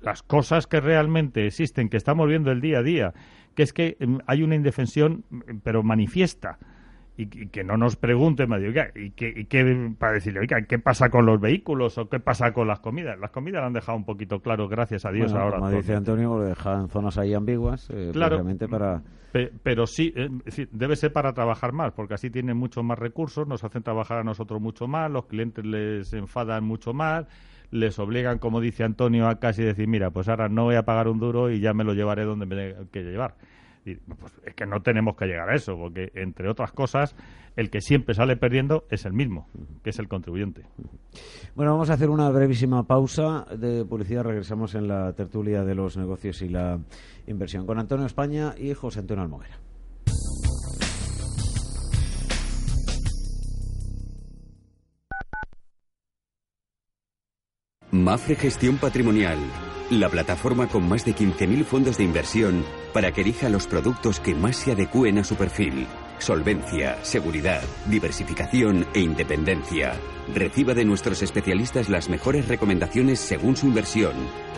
Las 0.00 0.22
cosas 0.22 0.66
que 0.66 0.80
realmente 0.80 1.46
existen, 1.46 1.88
que 1.88 1.96
estamos 1.96 2.26
viendo 2.26 2.50
el 2.50 2.60
día 2.60 2.78
a 2.78 2.82
día, 2.82 3.14
que 3.54 3.62
es 3.62 3.72
que 3.72 3.96
mm, 4.00 4.18
hay 4.26 4.42
una 4.42 4.56
indefensión, 4.56 5.24
mm, 5.30 5.40
pero 5.62 5.82
manifiesta, 5.82 6.58
y, 7.18 7.24
y 7.24 7.48
que 7.48 7.64
no 7.64 7.76
nos 7.76 7.96
pregunten, 7.96 8.48
me 8.48 8.58
digo, 8.58 8.68
oiga, 8.70 8.90
¿y 8.94 9.10
qué, 9.10 9.30
y 9.36 9.44
qué- 9.46 9.92
para 9.98 10.12
decirle, 10.12 10.40
oiga, 10.40 10.62
¿qué 10.62 10.78
pasa 10.78 11.10
con 11.10 11.26
los 11.26 11.40
vehículos 11.40 11.98
o 11.98 12.08
qué 12.08 12.20
pasa 12.20 12.52
con 12.52 12.68
las 12.68 12.78
comidas? 12.80 13.18
Las 13.18 13.30
comidas 13.32 13.60
lo 13.60 13.66
han 13.66 13.72
dejado 13.74 13.98
un 13.98 14.04
poquito 14.04 14.40
claro, 14.40 14.68
gracias 14.68 15.04
a 15.04 15.10
Dios 15.10 15.32
Bueno, 15.32 15.44
ahora. 15.44 15.58
como 15.58 15.70
dice. 15.72 15.94
Antonio, 15.96 16.30
porque 16.30 16.46
dejan 16.48 16.88
zonas 16.88 17.18
ahí 17.18 17.34
ambiguas, 17.34 17.90
eh, 17.90 18.10
Claro. 18.12 18.42
para... 18.70 19.02
Pe- 19.32 19.52
pero 19.62 19.86
sí, 19.86 20.14
eh, 20.16 20.30
debe 20.72 20.96
ser 20.96 21.12
para 21.12 21.34
trabajar 21.34 21.72
más, 21.72 21.92
porque 21.92 22.14
así 22.14 22.30
tienen 22.30 22.56
muchos 22.56 22.82
más 22.82 22.98
recursos, 22.98 23.46
nos 23.46 23.62
hacen 23.62 23.82
trabajar 23.82 24.18
a 24.18 24.24
nosotros 24.24 24.60
mucho 24.60 24.86
más, 24.88 25.10
los 25.10 25.26
clientes 25.26 25.66
les 25.66 26.12
enfadan 26.14 26.64
mucho 26.64 26.94
más, 26.94 27.26
les 27.70 27.98
obligan, 27.98 28.38
como 28.38 28.60
dice 28.62 28.84
Antonio, 28.84 29.28
a 29.28 29.38
casi 29.38 29.62
decir, 29.62 29.86
mira, 29.86 30.10
pues 30.12 30.28
ahora 30.28 30.48
no 30.48 30.64
voy 30.64 30.76
a 30.76 30.84
pagar 30.84 31.08
un 31.08 31.18
duro 31.18 31.50
y 31.50 31.60
ya 31.60 31.74
me 31.74 31.84
lo 31.84 31.92
llevaré 31.92 32.24
donde 32.24 32.46
me 32.46 32.54
tenga 32.56 32.90
que 32.90 33.02
llevar. 33.02 33.34
Y, 33.88 33.94
pues, 33.96 34.32
es 34.44 34.54
que 34.54 34.66
no 34.66 34.82
tenemos 34.82 35.16
que 35.16 35.26
llegar 35.26 35.48
a 35.48 35.54
eso, 35.54 35.76
porque 35.76 36.12
entre 36.14 36.48
otras 36.50 36.72
cosas, 36.72 37.16
el 37.56 37.70
que 37.70 37.80
siempre 37.80 38.14
sale 38.14 38.36
perdiendo 38.36 38.84
es 38.90 39.04
el 39.06 39.12
mismo, 39.12 39.48
que 39.82 39.90
es 39.90 39.98
el 39.98 40.08
contribuyente. 40.08 40.66
Bueno, 41.54 41.72
vamos 41.72 41.90
a 41.90 41.94
hacer 41.94 42.10
una 42.10 42.28
brevísima 42.30 42.86
pausa 42.86 43.46
de 43.56 43.84
publicidad. 43.84 44.24
Regresamos 44.24 44.74
en 44.74 44.88
la 44.88 45.12
tertulia 45.14 45.64
de 45.64 45.74
los 45.74 45.96
negocios 45.96 46.42
y 46.42 46.48
la 46.48 46.78
inversión 47.26 47.66
con 47.66 47.78
Antonio 47.78 48.06
España 48.06 48.54
y 48.58 48.74
José 48.74 49.00
Antonio 49.00 49.24
Almoguera. 49.24 49.58
Mafre 57.90 58.36
Gestión 58.36 58.76
Patrimonial, 58.76 59.38
la 59.90 60.08
plataforma 60.08 60.68
con 60.68 60.88
más 60.88 61.04
de 61.04 61.14
15.000 61.14 61.64
fondos 61.64 61.96
de 61.96 62.04
inversión 62.04 62.64
para 62.92 63.12
que 63.12 63.22
elija 63.22 63.48
los 63.48 63.66
productos 63.66 64.20
que 64.20 64.34
más 64.34 64.56
se 64.56 64.72
adecúen 64.72 65.18
a 65.18 65.24
su 65.24 65.36
perfil. 65.36 65.86
Solvencia, 66.18 66.98
seguridad, 67.02 67.62
diversificación 67.86 68.86
e 68.92 69.00
independencia. 69.00 69.94
Reciba 70.34 70.74
de 70.74 70.84
nuestros 70.84 71.22
especialistas 71.22 71.88
las 71.88 72.08
mejores 72.08 72.48
recomendaciones 72.48 73.20
según 73.20 73.56
su 73.56 73.66
inversión. 73.66 74.14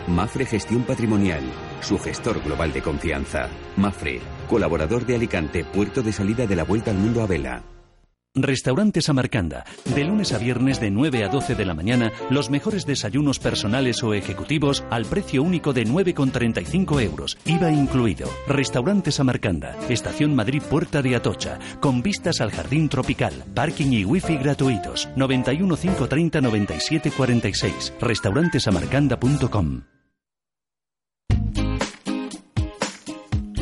Mafre 0.07 0.45
Gestión 0.45 0.83
Patrimonial, 0.83 1.43
su 1.81 1.97
gestor 1.99 2.41
global 2.43 2.73
de 2.73 2.81
confianza. 2.81 3.47
Mafre, 3.77 4.19
colaborador 4.49 5.05
de 5.05 5.15
Alicante, 5.15 5.63
puerto 5.63 6.01
de 6.01 6.11
salida 6.11 6.47
de 6.47 6.55
la 6.55 6.63
Vuelta 6.63 6.91
al 6.91 6.97
Mundo 6.97 7.21
a 7.21 7.27
Vela. 7.27 7.63
Restaurante 8.33 9.01
Samarcanda. 9.01 9.65
De 9.93 10.05
lunes 10.05 10.31
a 10.31 10.37
viernes 10.37 10.79
de 10.79 10.89
9 10.89 11.25
a 11.25 11.27
12 11.27 11.53
de 11.53 11.65
la 11.65 11.73
mañana, 11.73 12.13
los 12.29 12.49
mejores 12.49 12.85
desayunos 12.85 13.39
personales 13.39 14.01
o 14.03 14.13
ejecutivos 14.13 14.85
al 14.89 15.05
precio 15.05 15.43
único 15.43 15.73
de 15.73 15.85
9,35 15.85 17.01
euros, 17.01 17.37
IVA 17.43 17.71
incluido. 17.71 18.29
Restaurante 18.47 19.11
Samarcanda. 19.11 19.75
Estación 19.89 20.33
Madrid 20.33 20.61
Puerta 20.61 21.01
de 21.01 21.17
Atocha. 21.17 21.59
Con 21.81 22.01
vistas 22.01 22.39
al 22.39 22.51
jardín 22.51 22.87
tropical. 22.87 23.33
Parking 23.53 23.91
y 23.91 24.05
wifi 24.05 24.37
gratuitos. 24.37 25.09
91 25.17 25.75
530 25.75 26.39
97 26.39 27.11
46. 27.11 27.93
Restaurantesamarcanda.com. 27.99 29.81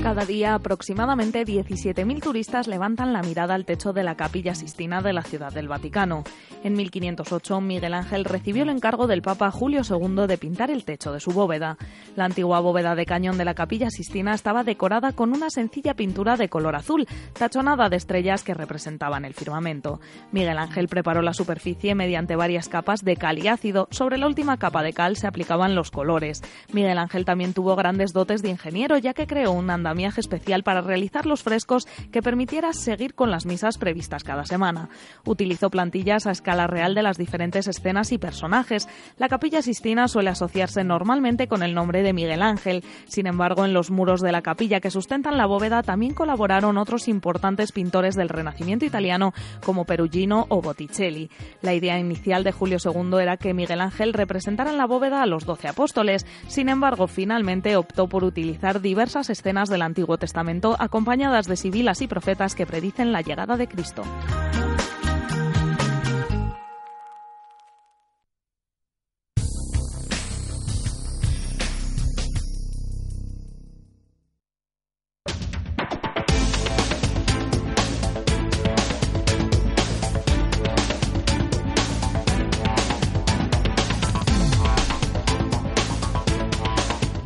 Cada 0.10 0.26
día 0.26 0.56
aproximadamente 0.56 1.46
17.000 1.46 2.20
turistas 2.20 2.66
levantan 2.66 3.14
la 3.14 3.22
mirada 3.22 3.54
al 3.54 3.64
techo 3.64 3.94
de 3.94 4.02
la 4.02 4.16
Capilla 4.16 4.56
Sistina 4.56 5.04
de 5.04 5.14
la 5.14 5.22
Ciudad 5.22 5.54
del 5.54 5.68
Vaticano. 5.68 6.24
En 6.64 6.74
1508 6.74 7.62
Miguel 7.62 7.94
Ángel 7.94 8.26
recibió 8.26 8.64
el 8.64 8.70
encargo 8.70 9.06
del 9.06 9.22
Papa 9.22 9.52
Julio 9.52 9.82
II 9.88 10.26
de 10.26 10.40
pintar 10.40 10.72
el 10.72 10.84
techo 10.84 11.14
de 11.14 11.20
su 11.20 11.30
bóveda. 11.30 11.78
La 12.16 12.26
antigua 12.26 12.60
bóveda 12.60 12.96
de 12.96 13.06
cañón 13.06 13.38
de 13.38 13.46
la 13.46 13.54
Capilla 13.54 13.92
Sistina 13.92 14.34
estaba 14.34 14.64
decorada 14.64 15.12
con 15.12 15.32
una 15.32 15.52
sencilla 15.52 15.94
pintura 15.94 16.38
de 16.38 16.50
color 16.50 16.76
azul, 16.76 17.08
tachonada 17.38 17.88
de 17.88 17.98
estrellas 17.98 18.44
que 18.44 18.56
representaban 18.56 19.26
el 19.26 19.36
firmamento. 19.36 20.02
Miguel 20.32 20.58
Ángel 20.58 20.88
preparó 20.88 21.22
la 21.22 21.36
superficie 21.36 21.94
mediante 21.94 22.36
varias 22.36 22.68
capas 22.68 23.06
de 23.06 23.16
cal 23.16 23.38
y 23.38 23.48
ácido. 23.48 23.88
Sobre 23.92 24.18
la 24.18 24.26
última 24.26 24.58
capa 24.58 24.82
de 24.82 24.92
cal 24.94 25.18
se 25.18 25.28
aplicaban 25.28 25.76
los 25.76 25.92
colores. 25.92 26.42
Miguel 26.74 26.98
Ángel 26.98 27.26
también 27.26 27.54
tuvo 27.54 27.76
grandes 27.76 28.12
dotes 28.12 28.42
de 28.42 28.50
ingeniero 28.50 28.98
ya 28.98 29.14
que 29.14 29.28
creó 29.28 29.52
un 29.52 29.70
andamiaje 29.70 29.99
especial 30.08 30.64
para 30.64 30.82
realizar 30.82 31.26
los 31.26 31.44
frescos 31.44 31.88
que 32.12 32.22
permitiera 32.22 32.74
seguir 32.74 33.14
con 33.14 33.32
las 33.32 33.46
misas 33.46 33.78
previstas 33.78 34.24
cada 34.24 34.46
semana. 34.46 34.90
Utilizó 35.26 35.70
plantillas 35.70 36.26
a 36.26 36.32
escala 36.32 36.68
real 36.68 36.96
de 36.96 37.04
las 37.04 37.18
diferentes 37.18 37.68
escenas 37.68 38.12
y 38.12 38.18
personajes. 38.18 38.88
La 39.18 39.30
capilla 39.30 39.62
Sistina 39.62 40.08
suele 40.08 40.30
asociarse 40.30 40.84
normalmente 40.84 41.48
con 41.48 41.64
el 41.64 41.74
nombre 41.74 42.02
de 42.02 42.14
Miguel 42.14 42.42
Ángel. 42.42 42.84
Sin 43.08 43.28
embargo, 43.28 43.66
en 43.66 43.74
los 43.74 43.92
muros 43.92 44.22
de 44.22 44.32
la 44.32 44.42
capilla 44.42 44.80
que 44.80 44.92
sustentan 44.92 45.38
la 45.38 45.46
bóveda 45.46 45.84
también 45.84 46.14
colaboraron 46.14 46.78
otros 46.78 47.08
importantes 47.08 47.72
pintores 47.72 48.16
del 48.16 48.30
Renacimiento 48.30 48.86
italiano 48.86 49.34
como 49.66 49.86
Perugino 49.86 50.46
o 50.50 50.62
Botticelli. 50.62 51.30
La 51.62 51.74
idea 51.74 52.00
inicial 52.00 52.44
de 52.44 52.52
Julio 52.52 52.78
II 52.84 53.20
era 53.22 53.38
que 53.38 53.54
Miguel 53.54 53.82
Ángel 53.82 54.14
representara 54.14 54.72
en 54.72 54.78
la 54.78 54.86
bóveda 54.86 55.22
a 55.22 55.26
los 55.26 55.46
doce 55.46 55.68
apóstoles. 55.68 56.26
Sin 56.48 56.70
embargo, 56.70 57.08
finalmente 57.08 57.76
optó 57.76 58.08
por 58.08 58.24
utilizar 58.24 58.82
diversas 58.82 59.30
escenas 59.30 59.70
del 59.70 59.82
Antiguo 59.90 60.18
Testamento, 60.18 60.76
acompañadas 60.80 61.48
de 61.48 61.58
sibilas 61.58 62.02
y 62.02 62.08
profetas 62.08 62.56
que 62.56 62.66
predicen 62.66 63.12
la 63.12 63.22
llegada 63.22 63.58
de 63.58 63.68
Cristo. 63.68 64.04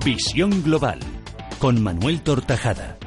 Visión 0.06 0.64
Global 0.64 1.13
con 1.64 1.82
Manuel 1.82 2.20
Tortajada. 2.20 2.98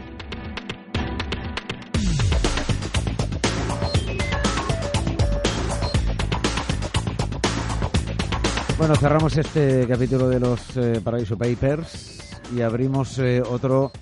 Bueno, 8.78 8.96
cerramos 8.96 9.36
este 9.36 9.86
capítulo 9.86 10.30
de 10.30 10.40
los 10.40 10.74
eh, 10.78 11.02
Papers 11.04 12.40
y 12.56 12.62
abrimos 12.62 13.18
eh, 13.18 13.42
otro 13.42 13.92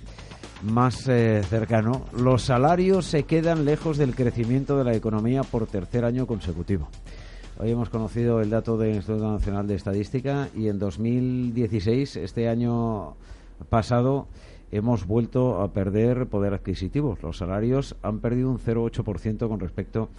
más 0.63 1.05
eh, 1.09 1.43
cercano. 1.43 2.05
Los 2.17 2.43
salarios 2.43 3.07
se 3.07 3.23
quedan 3.23 3.65
lejos 3.65 3.97
del 3.97 4.15
crecimiento 4.15 4.77
de 4.77 4.85
la 4.85 4.95
economía 4.95 5.43
por 5.43 5.67
tercer 5.67 6.05
año 6.05 6.25
consecutivo. 6.25 6.87
Hoy 7.59 7.71
hemos 7.71 7.89
conocido 7.89 8.39
el 8.39 8.51
dato 8.51 8.77
del 8.77 8.95
Instituto 8.95 9.33
Nacional 9.33 9.67
de 9.67 9.75
Estadística 9.75 10.47
y 10.55 10.69
en 10.69 10.79
2016, 10.79 12.15
este 12.15 12.47
año 12.47 13.17
pasado, 13.69 14.27
hemos 14.71 15.05
vuelto 15.05 15.61
a 15.61 15.71
perder 15.71 16.27
poder 16.27 16.53
adquisitivo. 16.53 17.17
Los 17.21 17.37
salarios 17.37 17.95
han 18.01 18.19
perdido 18.19 18.49
un 18.49 18.59
0,8% 18.59 19.47
con 19.47 19.59
respecto 19.59 20.09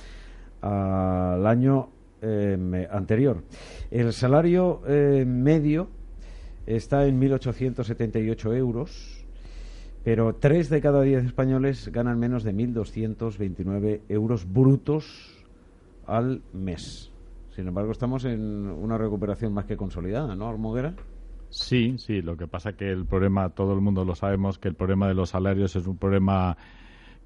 al 0.60 1.46
año 1.46 1.88
eh, 2.22 2.88
anterior. 2.90 3.42
El 3.90 4.12
salario 4.12 4.82
eh, 4.86 5.24
medio 5.26 5.88
está 6.66 7.06
en 7.06 7.20
1.878 7.20 8.56
euros, 8.56 9.24
pero 10.02 10.34
tres 10.34 10.68
de 10.68 10.80
cada 10.80 11.02
diez 11.02 11.24
españoles 11.24 11.90
ganan 11.92 12.18
menos 12.18 12.42
de 12.42 12.54
1.229 12.54 14.00
euros 14.08 14.50
brutos 14.50 15.44
al 16.06 16.42
mes. 16.52 17.10
Sin 17.54 17.68
embargo, 17.68 17.92
estamos 17.92 18.24
en 18.24 18.40
una 18.40 18.98
recuperación 18.98 19.52
más 19.52 19.64
que 19.64 19.76
consolidada, 19.76 20.34
¿no, 20.34 20.48
Almoguera? 20.48 20.94
Sí, 21.50 21.96
sí. 21.98 22.22
Lo 22.22 22.36
que 22.36 22.46
pasa 22.46 22.74
que 22.74 22.90
el 22.90 23.06
problema, 23.06 23.50
todo 23.50 23.74
el 23.74 23.80
mundo 23.80 24.04
lo 24.04 24.14
sabemos, 24.14 24.58
que 24.58 24.68
el 24.68 24.74
problema 24.74 25.08
de 25.08 25.14
los 25.14 25.30
salarios 25.30 25.76
es 25.76 25.86
un 25.86 25.96
problema 25.96 26.56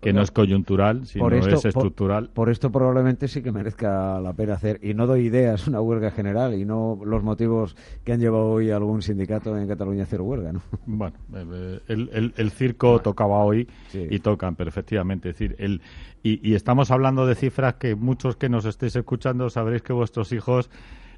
que 0.00 0.12
no 0.12 0.22
es 0.22 0.30
coyuntural, 0.30 1.06
sino 1.06 1.28
es 1.30 1.64
estructural. 1.64 2.30
Por, 2.30 2.48
esto 2.48 2.72
probablemente 2.72 3.28
sí 3.28 3.42
que 3.42 3.52
merezca 3.52 4.18
la 4.20 4.33
pena 4.33 4.54
hacer, 4.54 4.80
y 4.83 4.94
no 4.94 5.06
doy 5.06 5.26
ideas, 5.26 5.68
una 5.68 5.80
huelga 5.80 6.11
general, 6.11 6.54
y 6.54 6.64
no 6.64 6.98
los 7.04 7.22
motivos 7.22 7.76
que 8.02 8.12
han 8.12 8.20
llevado 8.20 8.50
hoy 8.50 8.70
algún 8.70 9.02
sindicato 9.02 9.56
en 9.59 9.68
Cataluña 9.68 10.02
a 10.02 10.04
hacer 10.04 10.22
huelga, 10.22 10.52
¿no? 10.52 10.62
Bueno, 10.87 11.16
eh, 11.35 11.80
el, 11.88 12.33
el, 12.37 12.50
circo 12.50 13.00
tocaba 13.00 13.44
hoy 13.44 13.68
y 13.92 14.18
tocan, 14.20 14.56
pero 14.56 14.70
efectivamente, 14.70 15.30
es 15.30 15.35
decir, 15.38 15.54
el, 15.59 15.83
y, 16.22 16.54
estamos 16.54 16.90
hablando 16.90 17.26
de 17.26 17.35
cifras 17.35 17.74
que 17.74 17.94
muchos 17.94 18.37
que 18.37 18.48
nos 18.48 18.64
estéis 18.64 18.96
escuchando 18.96 19.50
sabréis 19.50 19.83
que 19.83 19.92
vuestros 19.92 20.33
hijos 20.33 20.70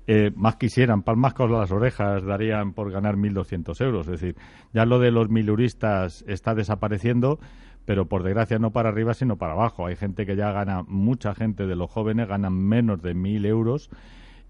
eh, 0.07 0.33
más 0.35 0.57
quisieran, 0.57 1.03
palmas 1.03 1.35
con 1.35 1.53
las 1.53 1.71
orejas, 1.71 2.25
darían 2.25 2.73
por 2.73 2.91
ganar 2.91 3.17
1.200 3.17 3.85
euros. 3.85 4.09
Es 4.09 4.21
decir, 4.21 4.37
ya 4.73 4.85
lo 4.85 4.99
de 4.99 5.13
los 5.13 5.29
miluristas 5.29 6.25
está 6.27 6.55
desapareciendo, 6.55 7.39
pero 7.85 8.07
por 8.07 8.23
desgracia 8.23 8.59
no 8.59 8.73
para 8.73 8.89
arriba, 8.89 9.15
sino 9.15 9.37
para 9.37 9.53
abajo. 9.53 9.87
Hay 9.87 9.97
gente 9.97 10.27
que 10.27 10.37
ya 10.37 10.51
gana, 10.51 10.83
mucha 10.87 11.35
gente 11.35 11.67
de 11.67 11.77
los 11.77 11.91
jóvenes 11.91 12.29
ganan 12.29 12.55
menos 12.55 13.01
de 13.03 13.15
mil 13.15 13.47
euros. 13.47 13.91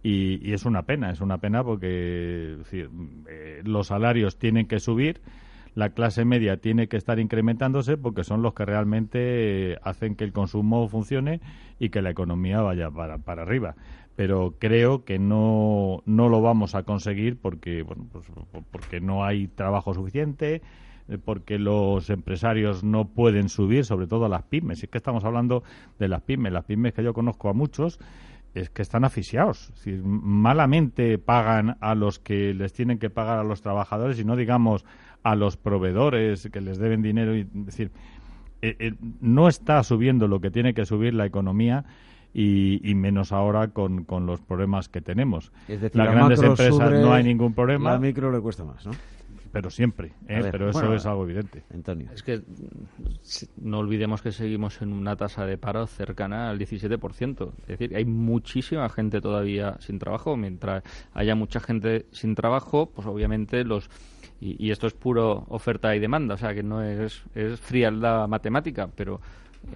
Y, 0.03 0.53
es 0.53 0.65
una 0.65 0.83
pena, 0.83 1.11
es 1.11 1.21
una 1.21 1.39
pena 1.39 1.63
porque 1.63 2.57
eh, 2.73 3.63
los 3.65 3.87
salarios 3.87 4.37
tienen 4.37 4.67
que 4.67 4.81
subir, 4.81 5.21
la 5.75 5.91
clase 5.91 6.25
media 6.25 6.57
tiene 6.57 6.89
que 6.89 6.97
estar 6.97 7.21
incrementándose 7.21 7.97
porque 7.97 8.25
son 8.25 8.43
los 8.43 8.53
que 8.53 8.65
realmente 8.65 9.79
hacen 9.83 10.17
que 10.17 10.25
el 10.25 10.33
consumo 10.33 10.89
funcione 10.89 11.41
y 11.79 11.91
que 11.91 12.03
la 12.03 12.11
economía 12.11 12.61
vaya 12.61 12.91
para, 12.91 13.19
para 13.19 13.43
arriba. 13.43 13.77
Pero 14.23 14.55
creo 14.61 15.05
que 15.05 15.19
no, 15.19 16.05
no 16.07 16.29
lo 16.29 16.41
vamos 16.41 16.77
a 16.77 16.85
conseguir 16.85 17.41
porque, 17.41 17.83
bueno, 17.83 18.07
pues, 18.13 18.25
porque 18.71 19.01
no 19.01 19.25
hay 19.25 19.49
trabajo 19.49 19.95
suficiente, 19.95 20.63
eh, 21.09 21.19
porque 21.19 21.59
los 21.59 22.09
empresarios 22.09 22.85
no 22.85 23.09
pueden 23.09 23.49
subir, 23.49 23.85
sobre 23.85 24.07
todo 24.07 24.29
las 24.29 24.45
pymes. 24.45 24.81
Es 24.81 24.89
que 24.89 24.99
estamos 24.99 25.25
hablando 25.25 25.65
de 25.99 26.07
las 26.07 26.23
pymes. 26.23 26.53
Las 26.53 26.67
pymes 26.67 26.93
que 26.93 27.03
yo 27.03 27.13
conozco 27.15 27.49
a 27.49 27.53
muchos 27.53 27.99
es 28.55 28.71
que 28.71 28.83
están 28.83 29.03
asfixiados. 29.03 29.73
malamente 30.05 31.19
pagan 31.19 31.77
a 31.81 31.97
los 31.97 32.21
que 32.21 32.55
les 32.55 32.73
tienen 32.73 33.01
que 33.01 33.11
pagar 33.11 33.41
a 33.41 33.43
los 33.43 33.61
trabajadores 33.61 34.21
y 34.21 34.25
no 34.25 34.37
digamos 34.37 34.85
a 35.25 35.35
los 35.35 35.57
proveedores 35.57 36.49
que 36.53 36.61
les 36.61 36.79
deben 36.79 37.03
dinero. 37.03 37.33
Decir, 37.55 37.91
eh, 38.61 38.77
eh, 38.79 38.95
no 39.21 39.49
está 39.49 39.83
subiendo 39.83 40.29
lo 40.29 40.41
que 40.41 40.53
tiene 40.53 40.75
que 40.75 40.87
subir 40.87 41.13
la 41.13 41.27
economía. 41.27 41.85
Y, 42.35 42.95
menos 42.95 43.33
ahora 43.33 43.69
con, 43.69 44.05
con, 44.05 44.27
los 44.27 44.41
problemas 44.41 44.89
que 44.89 45.01
tenemos. 45.01 45.53
Es 45.69 45.81
decir, 45.81 45.97
las 45.97 46.13
grandes 46.13 46.43
empresas 46.43 46.91
no 46.93 47.13
hay 47.13 47.25
ningún 47.25 47.53
problema. 47.53 47.93
La 47.93 47.99
micro 47.99 48.33
le 48.33 48.41
cuesta 48.41 48.65
más, 48.65 48.87
¿no? 48.87 48.93
pero 49.53 49.71
siempre, 49.71 50.13
¿eh? 50.29 50.49
pero 50.51 50.71
eso 50.71 50.95
es 50.95 51.05
algo 51.05 51.25
evidente. 51.25 51.63
Antonio. 51.73 52.09
Es 52.13 52.23
que 52.23 52.43
no 53.59 53.79
olvidemos 53.79 54.23
que 54.23 54.33
seguimos 54.33 54.81
en 54.81 54.93
una 54.95 55.15
tasa 55.15 55.45
de 55.45 55.59
paro 55.59 55.87
cercana 55.87 56.49
al 56.49 56.59
17%. 56.59 57.53
Es 57.61 57.67
decir, 57.67 57.95
hay 57.95 58.07
muchísima 58.07 58.89
gente 58.89 59.21
todavía 59.21 59.77
sin 59.81 59.99
trabajo. 59.99 60.37
Mientras 60.37 60.83
haya 61.13 61.35
mucha 61.35 61.61
gente 61.61 62.07
sin 62.13 62.35
trabajo, 62.35 62.91
pues 62.91 63.07
obviamente 63.07 63.63
los... 63.65 63.91
Y, 64.41 64.73
esto 64.73 64.89
es 64.89 64.95
puro 64.95 65.45
oferta 65.51 65.95
y 65.95 66.01
demanda, 66.01 66.35
o 66.35 66.37
sea 66.37 66.53
que 66.53 66.65
no 66.65 66.83
es, 66.83 67.23
es 67.37 67.61
frialdad 67.61 68.27
matemática, 68.27 68.89
pero 68.93 69.21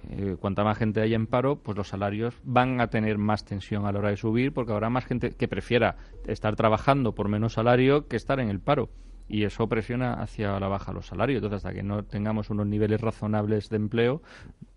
eh, 0.09 0.35
cuanta 0.39 0.63
más 0.63 0.77
gente 0.77 1.01
haya 1.01 1.15
en 1.15 1.27
paro, 1.27 1.57
pues 1.57 1.77
los 1.77 1.87
salarios 1.87 2.35
van 2.43 2.81
a 2.81 2.89
tener 2.89 3.17
más 3.17 3.45
tensión 3.45 3.85
a 3.85 3.91
la 3.91 3.99
hora 3.99 4.09
de 4.09 4.17
subir, 4.17 4.53
porque 4.53 4.73
habrá 4.73 4.89
más 4.89 5.05
gente 5.05 5.31
que 5.31 5.47
prefiera 5.47 5.97
estar 6.25 6.55
trabajando 6.55 7.15
por 7.15 7.29
menos 7.29 7.53
salario 7.53 8.07
que 8.07 8.15
estar 8.15 8.39
en 8.39 8.49
el 8.49 8.59
paro 8.59 8.89
y 9.27 9.43
eso 9.43 9.67
presiona 9.67 10.13
hacia 10.13 10.59
la 10.59 10.67
baja 10.67 10.93
los 10.93 11.07
salarios. 11.07 11.37
Entonces, 11.37 11.65
hasta 11.65 11.73
que 11.73 11.83
no 11.83 12.03
tengamos 12.03 12.49
unos 12.49 12.67
niveles 12.67 13.01
razonables 13.01 13.69
de 13.69 13.77
empleo, 13.77 14.21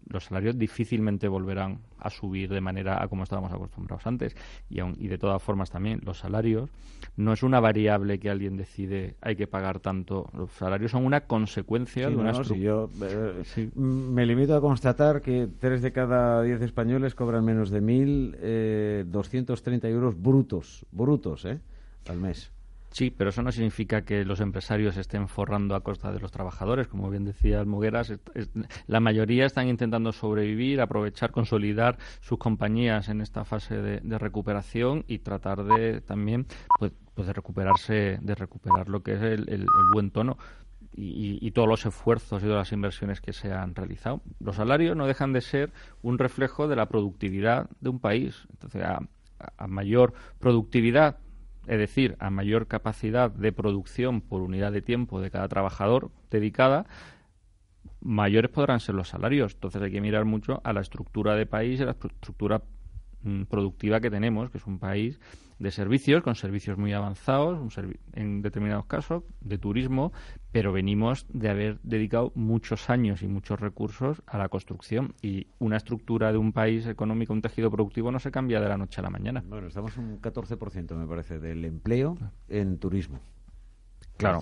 los 0.08 0.24
salarios 0.24 0.58
difícilmente 0.58 1.28
volverán 1.28 1.78
a 1.98 2.10
subir 2.10 2.50
de 2.50 2.60
manera 2.60 3.02
a 3.02 3.08
como 3.08 3.22
estábamos 3.22 3.52
acostumbrados 3.52 4.06
antes. 4.06 4.36
Y, 4.68 4.80
y 4.80 5.08
de 5.08 5.18
todas 5.18 5.42
formas 5.42 5.70
también 5.70 6.00
los 6.04 6.18
salarios 6.18 6.68
no 7.16 7.32
es 7.32 7.42
una 7.42 7.60
variable 7.60 8.18
que 8.18 8.28
alguien 8.28 8.56
decide 8.56 9.14
hay 9.20 9.36
que 9.36 9.46
pagar 9.46 9.80
tanto. 9.80 10.28
Los 10.36 10.50
salarios 10.52 10.90
son 10.90 11.06
una 11.06 11.22
consecuencia 11.22 12.10
de 12.10 12.16
una 12.16 12.32
no, 12.32 12.42
yo 12.42 12.90
eh, 13.02 13.70
me 13.76 14.26
limito 14.26 14.56
a 14.56 14.60
constatar 14.60 15.22
que 15.22 15.48
tres 15.58 15.82
de 15.82 15.92
cada 15.92 16.42
diez 16.42 16.60
españoles 16.60 17.14
cobran 17.14 17.44
menos 17.44 17.70
de 17.70 17.82
1.230 17.82 19.84
eh, 19.84 19.90
euros 19.90 20.20
brutos, 20.20 20.84
brutos, 20.90 21.44
¿eh? 21.44 21.60
al 22.08 22.18
mes. 22.18 22.50
Sí, 22.90 23.10
pero 23.10 23.30
eso 23.30 23.42
no 23.42 23.52
significa 23.52 24.02
que 24.02 24.24
los 24.24 24.40
empresarios 24.40 24.96
estén 24.96 25.28
forrando 25.28 25.76
a 25.76 25.80
costa 25.80 26.10
de 26.10 26.18
los 26.18 26.32
trabajadores. 26.32 26.88
Como 26.88 27.08
bien 27.08 27.24
decía 27.24 27.60
Almogueras, 27.60 28.12
la 28.88 29.00
mayoría 29.00 29.46
están 29.46 29.68
intentando 29.68 30.10
sobrevivir, 30.12 30.80
aprovechar, 30.80 31.30
consolidar 31.30 31.98
sus 32.20 32.38
compañías 32.38 33.08
en 33.08 33.20
esta 33.20 33.44
fase 33.44 33.76
de, 33.76 34.18
recuperación 34.18 35.04
y 35.06 35.20
tratar 35.20 35.64
de 35.64 36.00
también 36.00 36.46
pues, 36.78 36.92
pues, 37.14 37.28
de 37.28 37.32
recuperarse, 37.32 38.18
de 38.20 38.34
recuperar 38.34 38.88
lo 38.88 39.02
que 39.02 39.14
es 39.14 39.22
el, 39.22 39.66
buen 39.92 40.10
tono. 40.10 40.36
Y, 40.92 41.52
todos 41.52 41.68
los 41.68 41.86
esfuerzos 41.86 42.42
y 42.42 42.46
todas 42.46 42.58
las 42.58 42.72
inversiones 42.72 43.20
que 43.20 43.32
se 43.32 43.52
han 43.52 43.74
realizado. 43.76 44.20
Los 44.40 44.56
salarios 44.56 44.96
no 44.96 45.06
dejan 45.06 45.32
de 45.32 45.40
ser 45.40 45.72
un 46.02 46.18
reflejo 46.18 46.66
de 46.66 46.74
la 46.74 46.86
productividad 46.86 47.70
de 47.80 47.88
un 47.88 48.00
país. 48.00 48.46
Entonces, 48.50 48.82
a 48.82 49.66
mayor 49.68 50.12
productividad 50.40 51.16
es 51.70 51.78
decir, 51.78 52.16
a 52.18 52.30
mayor 52.30 52.66
capacidad 52.66 53.30
de 53.30 53.52
producción 53.52 54.22
por 54.22 54.42
unidad 54.42 54.72
de 54.72 54.82
tiempo 54.82 55.20
de 55.20 55.30
cada 55.30 55.46
trabajador 55.46 56.10
dedicada, 56.28 56.86
mayores 58.00 58.50
podrán 58.50 58.80
ser 58.80 58.96
los 58.96 59.10
salarios. 59.10 59.54
Entonces 59.54 59.80
hay 59.80 59.92
que 59.92 60.00
mirar 60.00 60.24
mucho 60.24 60.60
a 60.64 60.72
la 60.72 60.80
estructura 60.80 61.36
de 61.36 61.46
país 61.46 61.78
y 61.78 61.84
a 61.84 61.86
la 61.86 61.92
estructura 61.92 62.62
mm, 63.22 63.44
productiva 63.44 64.00
que 64.00 64.10
tenemos, 64.10 64.50
que 64.50 64.58
es 64.58 64.66
un 64.66 64.80
país 64.80 65.20
de 65.60 65.70
servicios, 65.70 66.22
con 66.22 66.34
servicios 66.34 66.78
muy 66.78 66.94
avanzados, 66.94 67.78
en 68.14 68.42
determinados 68.42 68.86
casos, 68.86 69.22
de 69.42 69.58
turismo, 69.58 70.12
pero 70.52 70.72
venimos 70.72 71.26
de 71.28 71.50
haber 71.50 71.78
dedicado 71.82 72.32
muchos 72.34 72.88
años 72.88 73.22
y 73.22 73.28
muchos 73.28 73.60
recursos 73.60 74.22
a 74.26 74.38
la 74.38 74.48
construcción 74.48 75.14
y 75.20 75.48
una 75.58 75.76
estructura 75.76 76.32
de 76.32 76.38
un 76.38 76.52
país 76.52 76.86
económico, 76.86 77.34
un 77.34 77.42
tejido 77.42 77.70
productivo 77.70 78.10
no 78.10 78.18
se 78.18 78.30
cambia 78.30 78.58
de 78.58 78.68
la 78.68 78.78
noche 78.78 79.00
a 79.00 79.04
la 79.04 79.10
mañana. 79.10 79.44
Bueno, 79.46 79.68
estamos 79.68 79.96
en 79.98 80.04
un 80.04 80.22
14%, 80.22 80.94
me 80.96 81.06
parece, 81.06 81.38
del 81.38 81.64
empleo 81.66 82.16
en 82.48 82.78
turismo. 82.78 83.20
Claro, 84.16 84.40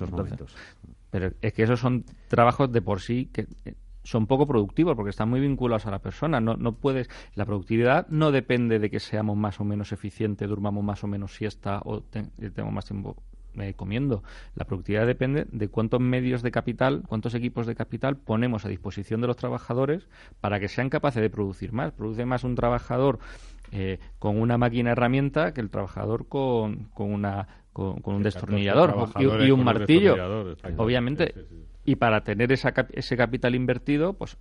pero 1.11 1.33
es 1.41 1.53
que 1.53 1.63
esos 1.63 1.81
son 1.81 2.05
trabajos 2.29 2.71
de 2.71 2.83
por 2.83 3.01
sí 3.01 3.27
que 3.33 3.47
eh, 3.65 3.75
son 4.09 4.27
poco 4.27 4.47
productivos 4.47 4.97
porque 4.97 5.11
están 5.11 5.29
muy 5.29 5.39
vinculados 5.39 5.85
a 5.85 5.91
la 5.91 5.99
persona. 5.99 6.41
No, 6.41 6.57
no 6.57 6.73
puedes, 6.73 7.11
la 7.35 7.45
productividad 7.45 8.09
no 8.09 8.33
depende 8.33 8.79
de 8.79 8.89
que 8.89 9.01
seamos 9.01 9.37
más 9.37 9.61
o 9.61 9.65
menos 9.65 9.93
eficientes, 9.93 10.49
durmamos 10.49 10.83
más 10.83 11.05
o 11.05 11.07
menos 11.07 11.35
siesta 11.35 11.83
o 11.85 12.01
tengamos 12.01 12.73
más 12.73 12.87
tiempo 12.87 13.17
eh, 13.59 13.75
comiendo. 13.75 14.23
La 14.55 14.65
productividad 14.65 15.07
depende 15.07 15.47
de 15.53 15.69
cuántos 15.69 16.01
medios 16.01 16.41
de 16.41 16.51
capital, 16.51 17.03
cuántos 17.07 17.35
equipos 17.35 17.67
de 17.67 17.75
capital 17.75 18.17
ponemos 18.17 18.65
a 18.65 18.71
disposición 18.71 19.21
de 19.21 19.27
los 19.27 19.37
trabajadores 19.37 20.09
para 20.41 20.59
que 20.59 20.69
sean 20.69 20.89
capaces 20.89 21.21
de 21.21 21.29
producir 21.29 21.73
más. 21.73 21.93
Produce 21.93 22.25
más 22.25 22.45
un 22.45 22.55
trabajador 22.55 23.19
eh, 23.73 23.99
con 24.19 24.41
una 24.41 24.57
máquina 24.57 24.93
herramienta 24.93 25.53
que 25.53 25.61
el 25.61 25.69
trabajador 25.69 26.29
con, 26.29 26.85
con 26.95 27.13
una 27.13 27.47
con, 27.75 28.01
un 28.05 28.23
destornillador 28.23 29.11
y, 29.21 29.51
un 29.51 29.63
martillo 29.63 30.17
obviamente 30.79 31.33
y 31.89 31.97
para 31.97 32.23
tener 32.23 32.53
esa, 32.53 32.75
ese 32.93 33.17
capital 33.17 33.55
invertido 33.55 34.13
pues 34.13 34.37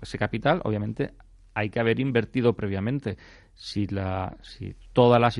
ese 0.00 0.18
capital 0.18 0.60
obviamente 0.64 1.12
hay 1.54 1.70
que 1.70 1.78
haber 1.78 2.00
invertido 2.00 2.54
previamente. 2.54 3.16
Si, 3.54 3.86
la, 3.86 4.36
si 4.42 4.74
toda 4.92 5.20
la, 5.20 5.30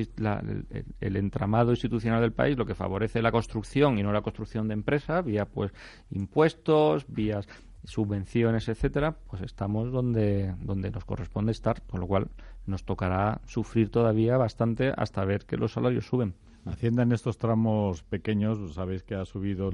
el, 1.01 1.15
entramado 1.17 1.71
institucional 1.71 2.21
del 2.21 2.31
país 2.31 2.57
lo 2.57 2.65
que 2.65 2.75
favorece 2.75 3.21
la 3.21 3.31
construcción 3.31 3.97
y 3.97 4.03
no 4.03 4.13
la 4.13 4.21
construcción 4.21 4.69
de 4.69 4.75
empresas, 4.75 5.25
vía 5.25 5.45
pues 5.45 5.73
impuestos, 6.11 7.05
vías 7.07 7.47
subvenciones, 7.83 8.69
etcétera, 8.69 9.17
pues 9.27 9.41
estamos 9.41 9.91
donde, 9.91 10.55
donde 10.61 10.89
nos 10.89 11.03
corresponde 11.03 11.51
estar, 11.51 11.81
con 11.81 11.99
lo 11.99 12.07
cual 12.07 12.29
nos 12.65 12.85
tocará 12.85 13.41
sufrir 13.45 13.89
todavía 13.89 14.37
bastante 14.37 14.93
hasta 14.95 15.25
ver 15.25 15.45
que 15.45 15.57
los 15.57 15.73
salarios 15.73 16.05
suben. 16.05 16.35
Hacienda 16.65 17.03
en 17.03 17.11
estos 17.11 17.37
tramos 17.37 18.03
pequeños, 18.03 18.73
sabéis 18.73 19.03
que 19.03 19.15
ha 19.15 19.25
subido 19.25 19.69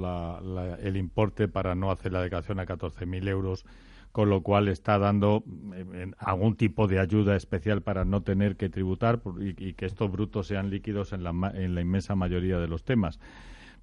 el 0.82 0.98
importe 0.98 1.48
para 1.48 1.76
no 1.76 1.92
hacer 1.92 2.12
la 2.12 2.22
declaración 2.22 2.60
a 2.60 2.66
14.000 2.66 3.28
euros 3.28 3.66
con 4.12 4.30
lo 4.30 4.42
cual 4.42 4.68
está 4.68 4.98
dando 4.98 5.44
eh, 5.76 6.12
algún 6.18 6.56
tipo 6.56 6.88
de 6.88 7.00
ayuda 7.00 7.36
especial 7.36 7.82
para 7.82 8.06
no 8.06 8.24
tener 8.24 8.56
que 8.56 8.70
tributar 8.70 9.22
y, 9.40 9.74
que 9.74 9.86
estos 9.86 10.12
brutos 10.12 10.48
sean 10.48 10.70
líquidos 10.70 11.14
en 11.14 11.24
la, 11.24 11.32
en 11.54 11.76
la 11.76 11.82
inmensa 11.82 12.16
mayoría 12.16 12.58
de 12.58 12.68
los 12.68 12.84
temas. 12.84 13.20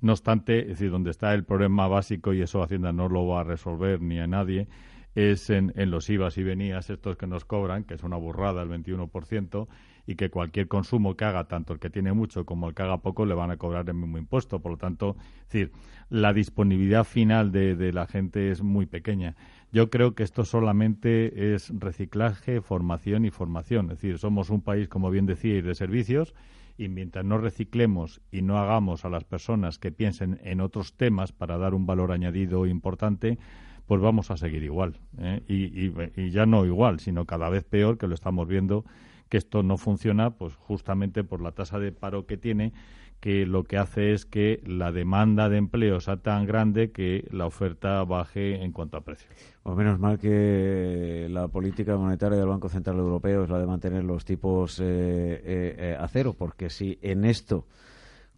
No 0.00 0.12
obstante, 0.12 0.62
es 0.62 0.68
decir, 0.68 0.90
donde 0.90 1.10
está 1.10 1.32
el 1.32 1.44
problema 1.44 1.88
básico, 1.88 2.34
y 2.34 2.42
eso 2.42 2.62
Hacienda 2.62 2.92
no 2.92 3.08
lo 3.08 3.26
va 3.26 3.40
a 3.40 3.44
resolver 3.44 4.02
ni 4.02 4.18
a 4.18 4.26
nadie, 4.26 4.68
es 5.14 5.48
en, 5.48 5.72
en 5.76 5.90
los 5.90 6.10
IVAs 6.10 6.36
y 6.36 6.42
venías, 6.42 6.90
estos 6.90 7.16
que 7.16 7.26
nos 7.26 7.44
cobran, 7.44 7.84
que 7.84 7.94
es 7.94 8.02
una 8.02 8.16
burrada 8.16 8.62
el 8.62 8.68
21%, 8.68 9.68
y 10.06 10.14
que 10.14 10.30
cualquier 10.30 10.68
consumo 10.68 11.16
que 11.16 11.24
haga, 11.24 11.48
tanto 11.48 11.72
el 11.72 11.78
que 11.78 11.90
tiene 11.90 12.12
mucho 12.12 12.46
como 12.46 12.68
el 12.68 12.74
que 12.74 12.82
haga 12.82 12.98
poco, 12.98 13.26
le 13.26 13.34
van 13.34 13.50
a 13.50 13.56
cobrar 13.56 13.88
el 13.88 13.94
mismo 13.94 14.18
impuesto. 14.18 14.60
Por 14.60 14.72
lo 14.72 14.78
tanto, 14.78 15.16
es 15.18 15.52
decir, 15.52 15.72
la 16.08 16.32
disponibilidad 16.32 17.04
final 17.04 17.50
de, 17.52 17.74
de 17.74 17.92
la 17.92 18.06
gente 18.06 18.50
es 18.50 18.62
muy 18.62 18.86
pequeña. 18.86 19.34
Yo 19.72 19.90
creo 19.90 20.14
que 20.14 20.22
esto 20.22 20.44
solamente 20.44 21.54
es 21.54 21.72
reciclaje, 21.78 22.60
formación 22.60 23.24
y 23.24 23.30
formación. 23.30 23.86
Es 23.86 24.00
decir, 24.00 24.18
somos 24.18 24.50
un 24.50 24.62
país, 24.62 24.88
como 24.88 25.10
bien 25.10 25.26
decíais, 25.26 25.64
de 25.64 25.74
servicios 25.74 26.34
y 26.78 26.88
mientras 26.88 27.24
no 27.24 27.38
reciclemos 27.38 28.20
y 28.30 28.42
no 28.42 28.58
hagamos 28.58 29.04
a 29.04 29.08
las 29.08 29.24
personas 29.24 29.78
que 29.78 29.92
piensen 29.92 30.40
en 30.44 30.60
otros 30.60 30.94
temas 30.94 31.32
para 31.32 31.58
dar 31.58 31.74
un 31.74 31.86
valor 31.86 32.12
añadido 32.12 32.66
importante, 32.66 33.38
pues 33.86 34.00
vamos 34.00 34.30
a 34.30 34.36
seguir 34.36 34.62
igual. 34.62 34.98
¿eh? 35.18 35.42
Y, 35.48 36.20
y, 36.20 36.30
ya 36.30 36.44
no 36.44 36.64
igual, 36.66 37.00
sino 37.00 37.24
cada 37.24 37.48
vez 37.48 37.64
peor, 37.64 37.98
que 37.98 38.08
lo 38.08 38.14
estamos 38.14 38.46
viendo, 38.46 38.84
que 39.28 39.38
esto 39.38 39.62
no 39.62 39.76
funciona, 39.76 40.30
pues 40.30 40.54
justamente 40.54 41.24
por 41.24 41.40
la 41.40 41.52
tasa 41.52 41.78
de 41.78 41.92
paro 41.92 42.26
que 42.26 42.36
tiene 42.36 42.72
que 43.20 43.46
lo 43.46 43.64
que 43.64 43.78
hace 43.78 44.12
es 44.12 44.26
que 44.26 44.62
la 44.66 44.92
demanda 44.92 45.48
de 45.48 45.56
empleo 45.56 46.00
sea 46.00 46.18
tan 46.18 46.46
grande 46.46 46.92
que 46.92 47.26
la 47.30 47.46
oferta 47.46 48.04
baje 48.04 48.62
en 48.62 48.72
cuanto 48.72 48.96
a 48.96 49.00
precio. 49.00 49.28
Pues 49.62 49.76
menos 49.76 49.98
mal 49.98 50.18
que 50.18 51.26
la 51.30 51.48
política 51.48 51.96
monetaria 51.96 52.38
del 52.38 52.46
Banco 52.46 52.68
Central 52.68 52.98
Europeo 52.98 53.44
es 53.44 53.50
la 53.50 53.58
de 53.58 53.66
mantener 53.66 54.04
los 54.04 54.24
tipos 54.24 54.78
eh, 54.80 54.84
eh, 54.84 55.76
eh, 55.78 55.96
a 55.98 56.06
cero, 56.08 56.34
porque 56.38 56.70
si 56.70 56.98
en 57.02 57.24
esto 57.24 57.66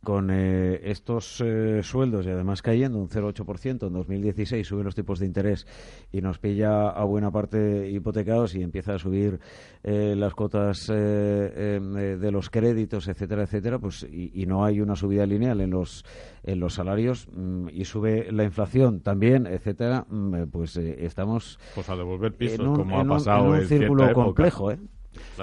con 0.02 0.30
eh, 0.30 0.80
estos 0.84 1.40
eh, 1.40 1.82
sueldos 1.82 2.26
y 2.26 2.30
además 2.30 2.62
cayendo 2.62 2.98
un 2.98 3.08
0,8% 3.08 3.86
en 3.86 3.92
2016 3.92 4.66
suben 4.66 4.84
los 4.84 4.94
tipos 4.94 5.18
de 5.18 5.26
interés 5.26 5.66
y 6.12 6.20
nos 6.20 6.38
pilla 6.38 6.88
a 6.90 7.04
buena 7.04 7.30
parte 7.30 7.90
hipotecados 7.90 8.54
y 8.54 8.62
empieza 8.62 8.94
a 8.94 8.98
subir 8.98 9.40
eh, 9.82 10.14
las 10.16 10.34
cuotas 10.34 10.86
de 10.88 12.30
los 12.32 12.50
créditos, 12.50 13.08
etcétera, 13.08 13.42
etcétera, 13.42 13.78
pues 13.78 14.06
y, 14.10 14.46
no 14.46 14.64
hay 14.64 14.80
una 14.80 14.96
subida 14.96 15.26
lineal 15.26 15.60
en 15.60 15.70
los 15.70 16.04
en 16.42 16.60
los 16.60 16.74
salarios 16.74 17.28
mm, 17.30 17.68
y 17.70 17.84
sube 17.84 18.32
la 18.32 18.44
inflación 18.44 19.00
también, 19.00 19.46
etcétera, 19.46 20.06
mm, 20.08 20.44
pues 20.50 20.76
estamos 20.76 21.58
pues 21.74 21.88
a 21.90 21.96
devolver 21.96 22.34
pisos 22.34 22.66
como 22.78 23.00
ha 23.00 23.04
pasado 23.04 23.54
en 23.54 23.62
un 23.62 23.66
círculo 23.66 24.12
complejo, 24.12 24.70
¿eh? 24.70 24.78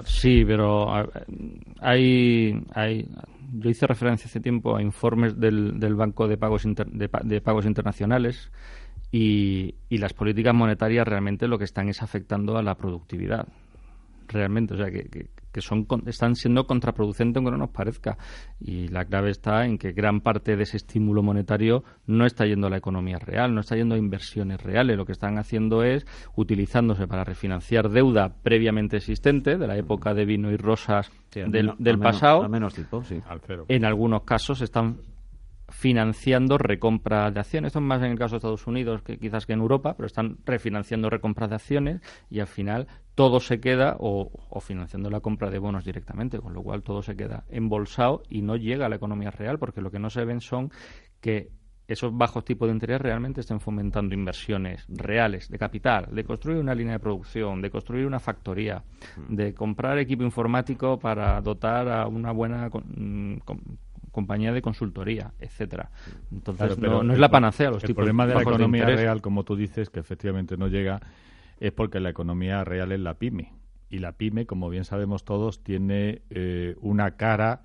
Sí, 0.06 0.44
pero 0.46 0.88
hay, 1.82 2.64
hay 2.74 3.08
yo 3.54 3.70
hice 3.70 3.88
referencia 3.88 4.28
hace 4.28 4.40
tiempo 4.40 4.76
a 4.76 4.82
informes 4.82 5.40
del, 5.40 5.80
del 5.80 5.96
Banco 5.96 6.28
de 6.28 6.38
Pagos, 6.38 6.64
de, 6.66 7.42
Pagos 7.42 7.66
Internacionales 7.66 8.52
y, 9.12 9.76
y, 9.90 9.98
las 9.98 10.14
políticas 10.14 10.54
monetarias 10.54 11.08
realmente 11.08 11.48
lo 11.48 11.58
que 11.58 11.64
están 11.64 11.90
es 11.90 12.02
afectando 12.02 12.58
a 12.58 12.64
la 12.64 12.76
productividad. 12.76 13.48
Realmente, 14.28 14.74
o 14.74 14.78
sea, 14.78 14.90
que, 14.92 15.10
que 15.10 15.30
son, 15.62 15.88
están 16.06 16.36
siendo 16.36 16.66
contraproducentes 16.66 17.38
aunque 17.38 17.52
no 17.52 17.58
nos 17.58 17.70
parezca. 17.70 18.18
Y 18.60 18.88
la 18.90 19.06
clave 19.06 19.32
está 19.32 19.66
en 19.66 19.78
que 19.78 19.92
gran 19.92 20.22
parte 20.22 20.56
de 20.56 20.64
ese 20.64 20.78
estímulo 20.78 21.24
monetario 21.24 21.84
no 22.06 22.26
está 22.26 22.46
yendo 22.46 22.68
a 22.68 22.70
la 22.70 22.78
economía 22.78 23.20
real, 23.20 23.54
no 23.54 23.62
está 23.62 23.76
yendo 23.76 23.96
a 23.96 23.98
inversiones 23.98 24.62
reales. 24.62 24.98
Lo 24.98 25.06
que 25.06 25.12
están 25.12 25.38
haciendo 25.38 25.84
es 25.84 26.06
utilizándose 26.36 27.08
para 27.08 27.24
refinanciar 27.24 27.90
deuda 27.90 28.36
previamente 28.44 28.98
existente 28.98 29.58
de 29.58 29.68
la 29.68 29.78
época 29.78 30.14
de 30.14 30.26
vino 30.26 30.52
y 30.52 30.58
rosas 30.58 31.12
del, 31.34 31.74
del 31.78 32.00
pasado. 32.00 32.48
menos 32.50 32.74
tipo, 32.74 33.04
sí. 33.04 33.22
En 33.68 33.86
algunos 33.86 34.24
casos 34.24 34.62
están 34.62 34.98
financiando 35.70 36.58
recompra 36.58 37.32
de 37.32 37.40
acciones. 37.40 37.70
Esto 37.70 37.80
es 37.80 37.86
más 37.86 38.02
en 38.02 38.12
el 38.12 38.20
caso 38.20 38.36
de 38.36 38.38
Estados 38.38 38.68
Unidos 38.68 39.02
que 39.02 39.18
quizás 39.18 39.46
que 39.46 39.54
en 39.54 39.60
Europa, 39.60 39.96
pero 39.96 40.08
están 40.08 40.38
refinanciando 40.46 41.10
recompras 41.10 41.50
de 41.50 41.56
acciones 41.56 42.02
y 42.30 42.40
al 42.40 42.48
final 42.48 42.88
todo 43.16 43.40
se 43.40 43.60
queda 43.60 43.96
o, 44.00 44.30
financiando 44.62 45.10
la 45.10 45.22
compra 45.22 45.50
de 45.50 45.60
bonos 45.60 45.86
directamente, 45.86 46.40
con 46.40 46.54
lo 46.54 46.62
cual 46.62 46.84
todo 46.84 47.02
se 47.02 47.16
queda 47.16 47.46
embolsado 47.50 48.24
y 48.30 48.42
no 48.42 48.56
llega 48.58 48.86
a 48.86 48.90
la 48.90 48.98
economía 48.98 49.32
real, 49.32 49.58
porque 49.58 49.82
lo 49.82 49.90
que 49.90 50.00
no 50.00 50.10
se 50.10 50.26
ven 50.26 50.42
son 50.42 50.72
que 51.22 51.50
esos 51.88 52.16
bajos 52.18 52.44
tipos 52.44 52.68
de 52.68 52.74
interés 52.74 53.00
realmente 53.00 53.42
estén 53.42 53.60
fomentando 53.60 54.16
inversiones 54.16 54.86
reales 54.90 55.50
de 55.50 55.58
capital, 55.60 56.08
de 56.12 56.24
construir 56.24 56.58
una 56.58 56.74
línea 56.74 56.94
de 56.94 57.00
producción, 57.00 57.62
de 57.62 57.70
construir 57.70 58.08
una 58.08 58.20
factoría, 58.20 58.84
mm. 59.18 59.36
de 59.36 59.54
comprar 59.54 60.00
equipo 60.00 60.24
informático 60.24 60.98
para 60.98 61.40
dotar 61.42 61.88
a 61.88 62.08
una 62.08 62.32
buena 62.32 62.70
mm, 62.70 63.38
compañía 64.16 64.54
de 64.54 64.62
consultoría, 64.62 65.34
etcétera. 65.40 65.92
Entonces, 66.32 66.78
no, 66.80 67.12
es 67.12 67.20
la 67.20 67.30
panacea 67.30 67.70
los 67.70 67.84
el 67.84 67.94
problema 67.94 68.26
de 68.26 68.34
la 68.34 68.44
economía 68.44 68.86
real, 68.86 69.22
como 69.22 69.44
tú 69.44 69.58
dices, 69.58 69.90
que 69.90 70.00
efectivamente 70.00 70.56
no 70.56 70.70
llega, 70.70 71.02
es 71.60 71.74
porque 71.74 72.00
la 72.00 72.12
economía 72.12 72.64
real 72.64 72.94
es 72.94 73.02
la 73.02 73.16
pyme. 73.16 73.52
Y 73.90 74.00
la 74.00 74.14
pyme, 74.14 74.46
como 74.46 74.70
bien 74.70 74.86
sabemos 74.86 75.26
todos, 75.26 75.64
tiene 75.64 76.22
eh, 76.30 76.76
una 76.80 77.18
cara 77.18 77.64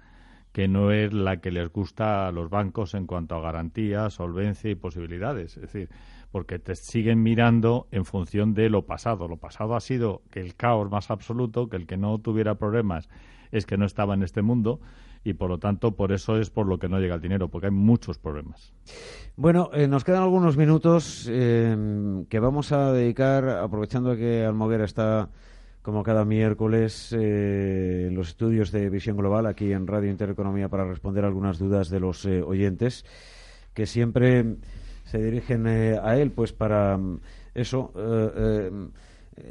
que 0.51 0.67
no 0.67 0.91
es 0.91 1.13
la 1.13 1.37
que 1.37 1.53
les 1.53 1.73
gusta 1.73 2.27
a 2.27 2.33
los 2.33 2.51
bancos 2.51 2.95
en 2.95 3.07
cuanto 3.07 3.37
a 3.37 3.41
garantía, 3.41 4.11
solvencia 4.11 4.69
y 4.73 4.75
posibilidades. 4.75 5.57
Es 5.57 5.63
decir, 5.63 5.89
porque 6.33 6.59
te 6.59 6.75
siguen 6.75 7.23
mirando 7.23 7.87
en 7.93 8.05
función 8.05 8.55
de 8.55 8.71
lo 8.71 8.87
pasado. 8.87 9.29
Lo 9.29 9.37
pasado 9.37 9.77
ha 9.77 9.81
sido 9.81 10.23
que 10.33 10.41
el 10.41 10.57
caos 10.57 10.91
más 10.91 11.13
absoluto, 11.13 11.69
que 11.69 11.77
el 11.77 11.87
que 11.87 11.97
no 11.97 12.19
tuviera 12.19 12.57
problemas 12.57 13.09
es 13.53 13.67
que 13.67 13.77
no 13.77 13.85
estaba 13.85 14.15
en 14.15 14.25
este 14.25 14.43
mundo 14.43 14.81
y 15.25 15.35
por 15.35 15.51
lo 15.51 15.59
tanto 15.59 15.93
por 15.93 16.13
eso 16.13 16.37
es 16.37 16.51
por 16.51 16.67
lo 16.67 16.79
que 16.79 16.89
no 16.89 16.99
llega 16.99 17.15
el 17.15 17.21
dinero, 17.21 17.49
porque 17.49 17.67
hay 17.67 17.73
muchos 17.73 18.19
problemas. 18.19 18.73
Bueno, 19.37 19.71
eh, 19.73 19.87
nos 19.87 20.05
quedan 20.05 20.23
algunos 20.23 20.57
minutos 20.57 21.29
eh, 21.31 22.25
que 22.29 22.41
vamos 22.41 22.73
a 22.73 22.93
dedicar, 22.93 23.49
aprovechando 23.49 24.17
que 24.17 24.45
Almoguera 24.45 24.85
está 24.85 25.29
como 25.83 26.03
cada 26.03 26.25
miércoles 26.25 27.13
eh, 27.13 28.07
en 28.09 28.15
los 28.15 28.29
estudios 28.29 28.71
de 28.71 28.91
Visión 28.91 29.17
Global 29.17 29.47
aquí 29.47 29.73
en 29.73 29.87
Radio 29.87 30.11
Intereconomía 30.11 30.69
para 30.69 30.85
responder 30.85 31.25
algunas 31.25 31.59
dudas 31.59 31.89
de 31.89 32.01
los 32.01 32.27
oyentes 32.27 33.05
que 33.73 33.87
siempre 33.87 34.57
se 35.05 35.23
dirigen 35.23 35.67
a 35.67 36.17
él 36.17 36.33
pues 36.33 36.53
para 36.53 36.99
mm, 36.99 37.21
eso 37.55 37.93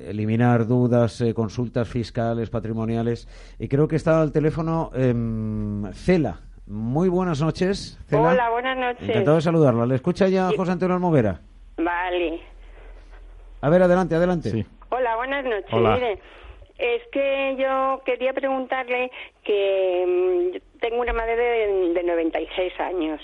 eliminar 0.08 0.67
dudas, 0.67 1.21
eh, 1.21 1.34
consultas 1.34 1.88
fiscales, 1.88 2.49
patrimoniales. 2.49 3.28
Y 3.60 3.67
creo 3.67 3.88
que 3.88 3.95
está 3.95 4.21
al 4.21 4.32
teléfono 4.32 4.91
eh, 4.95 5.13
Cela. 5.93 6.39
Muy 6.67 7.10
buenas 7.10 7.41
noches. 7.41 7.99
Cela. 8.08 8.30
Hola, 8.30 8.49
buenas 8.49 8.78
noches. 8.78 9.10
Encantado 9.10 9.38
de 9.38 9.41
saludarla. 9.41 9.86
¿Le 9.86 9.95
escucha 9.95 10.28
ya 10.28 10.49
José 10.56 10.71
Antonio 10.71 10.95
Almoguera? 10.95 11.41
Vale. 11.78 12.41
A 13.62 13.69
ver, 13.69 13.82
adelante, 13.82 14.15
adelante. 14.15 14.65
Hola, 14.89 15.15
buenas 15.17 15.45
noches. 15.45 15.73
Mire, 15.73 16.19
es 16.78 17.02
que 17.12 17.56
yo 17.58 18.02
quería 18.06 18.34
preguntarle 18.34 19.12
que 19.43 20.54
mm, 20.56 20.80
tengo 20.80 21.02
una 21.02 21.13
madre 21.13 21.36
de, 21.36 21.93
de 21.93 22.04
96 22.04 22.80
años 22.80 23.21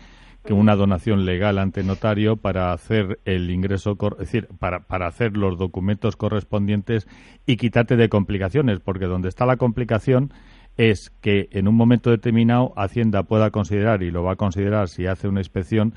que 0.45 0.53
una 0.53 0.75
donación 0.75 1.25
legal 1.25 1.57
ante 1.57 1.83
notario 1.83 2.37
para 2.37 2.71
hacer 2.71 3.19
el 3.25 3.49
ingreso, 3.49 3.97
es 4.11 4.17
decir, 4.17 4.47
para, 4.59 4.81
para 4.81 5.07
hacer 5.07 5.35
los 5.35 5.57
documentos 5.57 6.15
correspondientes 6.15 7.07
y 7.47 7.57
quitarte 7.57 7.95
de 7.95 8.09
complicaciones, 8.09 8.79
porque 8.79 9.05
donde 9.05 9.27
está 9.27 9.45
la 9.45 9.57
complicación 9.57 10.31
es 10.77 11.09
que 11.21 11.49
en 11.51 11.67
un 11.67 11.75
momento 11.75 12.11
determinado 12.11 12.73
Hacienda 12.75 13.23
pueda 13.23 13.49
considerar, 13.49 14.03
y 14.03 14.11
lo 14.11 14.23
va 14.23 14.33
a 14.33 14.35
considerar 14.35 14.87
si 14.87 15.07
hace 15.07 15.27
una 15.27 15.39
inspección, 15.39 15.95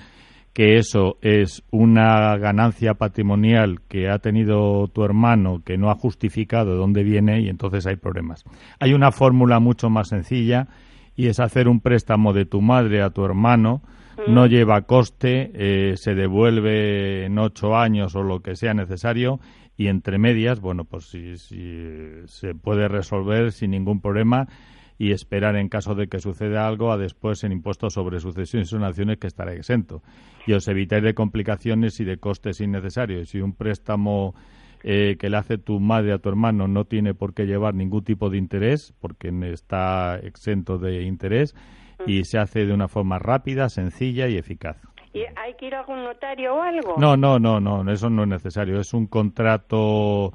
que 0.53 0.77
eso 0.77 1.19
es 1.23 1.63
una 1.71 2.37
ganancia 2.37 2.95
patrimonial 2.95 3.81
que 3.89 4.09
ha 4.09 4.19
tenido 4.19 4.89
tu 4.89 5.05
hermano 5.05 5.63
que 5.65 5.79
no 5.79 5.91
ha 5.91 5.95
justificado 5.95 6.73
de 6.73 6.77
dónde 6.77 7.05
viene 7.05 7.41
y 7.41 7.49
entonces 7.49 7.87
hay 7.87 7.97
problemas. 7.97 8.45
Hay 8.81 8.93
una 8.93 9.13
fórmula 9.13 9.61
mucho 9.61 9.91
más 9.91 10.09
sencilla 10.09 10.69
y 11.15 11.27
es 11.27 11.41
hacer 11.41 11.69
un 11.69 11.81
préstamo 11.81 12.33
de 12.33 12.45
tu 12.45 12.61
madre 12.61 13.03
a 13.03 13.11
tu 13.11 13.25
hermano, 13.25 13.83
no 14.27 14.47
lleva 14.47 14.83
coste, 14.83 15.51
eh, 15.55 15.97
se 15.97 16.15
devuelve 16.15 17.27
en 17.27 17.39
ocho 17.39 17.77
años 17.77 18.17
o 18.17 18.23
lo 18.23 18.41
que 18.41 18.57
sea 18.57 18.75
necesario 18.75 19.39
y 19.77 19.87
entre 19.87 20.19
medias, 20.19 20.61
bueno, 20.61 20.85
pues 20.85 21.05
si 21.07 21.37
se 22.27 22.55
puede 22.55 22.89
resolver 22.89 23.53
sin 23.53 23.71
ningún 23.71 24.01
problema 24.01 24.49
y 24.99 25.13
esperar 25.13 25.57
en 25.57 25.69
caso 25.69 25.95
de 25.95 26.09
que 26.09 26.19
suceda 26.19 26.67
algo 26.67 26.91
a 26.91 26.99
después 26.99 27.45
en 27.45 27.53
impuestos 27.53 27.95
sobre 27.95 28.19
sucesiones 28.19 28.73
y 28.73 28.75
donaciones 28.75 29.19
que 29.19 29.29
estará 29.29 29.55
exento. 29.55 30.03
Y 30.47 30.53
os 30.55 30.67
evitáis 30.67 31.05
de 31.05 31.15
complicaciones 31.15 32.01
y 32.01 32.05
de 32.05 32.19
costes 32.19 32.61
innecesarios. 32.61 33.29
Si 33.29 33.41
un 33.41 33.55
préstamo 33.55 34.35
eh, 34.83 35.17
que 35.19 35.31
le 35.31 35.37
hace 35.37 35.57
tu 35.57 35.79
madre 35.79 36.13
a 36.13 36.19
tu 36.19 36.29
hermano 36.29 36.67
no 36.67 36.85
tiene 36.85 37.15
por 37.15 37.33
qué 37.33 37.47
llevar 37.47 37.75
ningún 37.75 38.03
tipo 38.03 38.29
de 38.29 38.39
interés, 38.39 38.93
porque 39.01 39.31
está 39.53 40.19
exento 40.19 40.79
de 40.79 41.03
interés, 41.03 41.55
y 42.07 42.25
se 42.25 42.39
hace 42.39 42.67
de 42.67 42.73
una 42.73 42.89
forma 42.89 43.19
rápida, 43.19 43.69
sencilla 43.69 44.29
y 44.29 44.37
eficaz. 44.37 44.81
¿Y 45.13 45.21
hay 45.37 45.55
que 45.59 45.67
ir 45.67 45.75
a 45.75 45.81
algún 45.81 46.05
notario 46.05 46.55
o 46.55 46.63
algo? 46.63 46.95
No, 46.99 47.17
no, 47.17 47.39
no, 47.39 47.61
no, 47.61 47.91
eso 47.91 48.11
no 48.11 48.23
es 48.23 48.29
necesario. 48.29 48.79
Es 48.79 48.93
un 48.95 49.07
contrato 49.07 50.33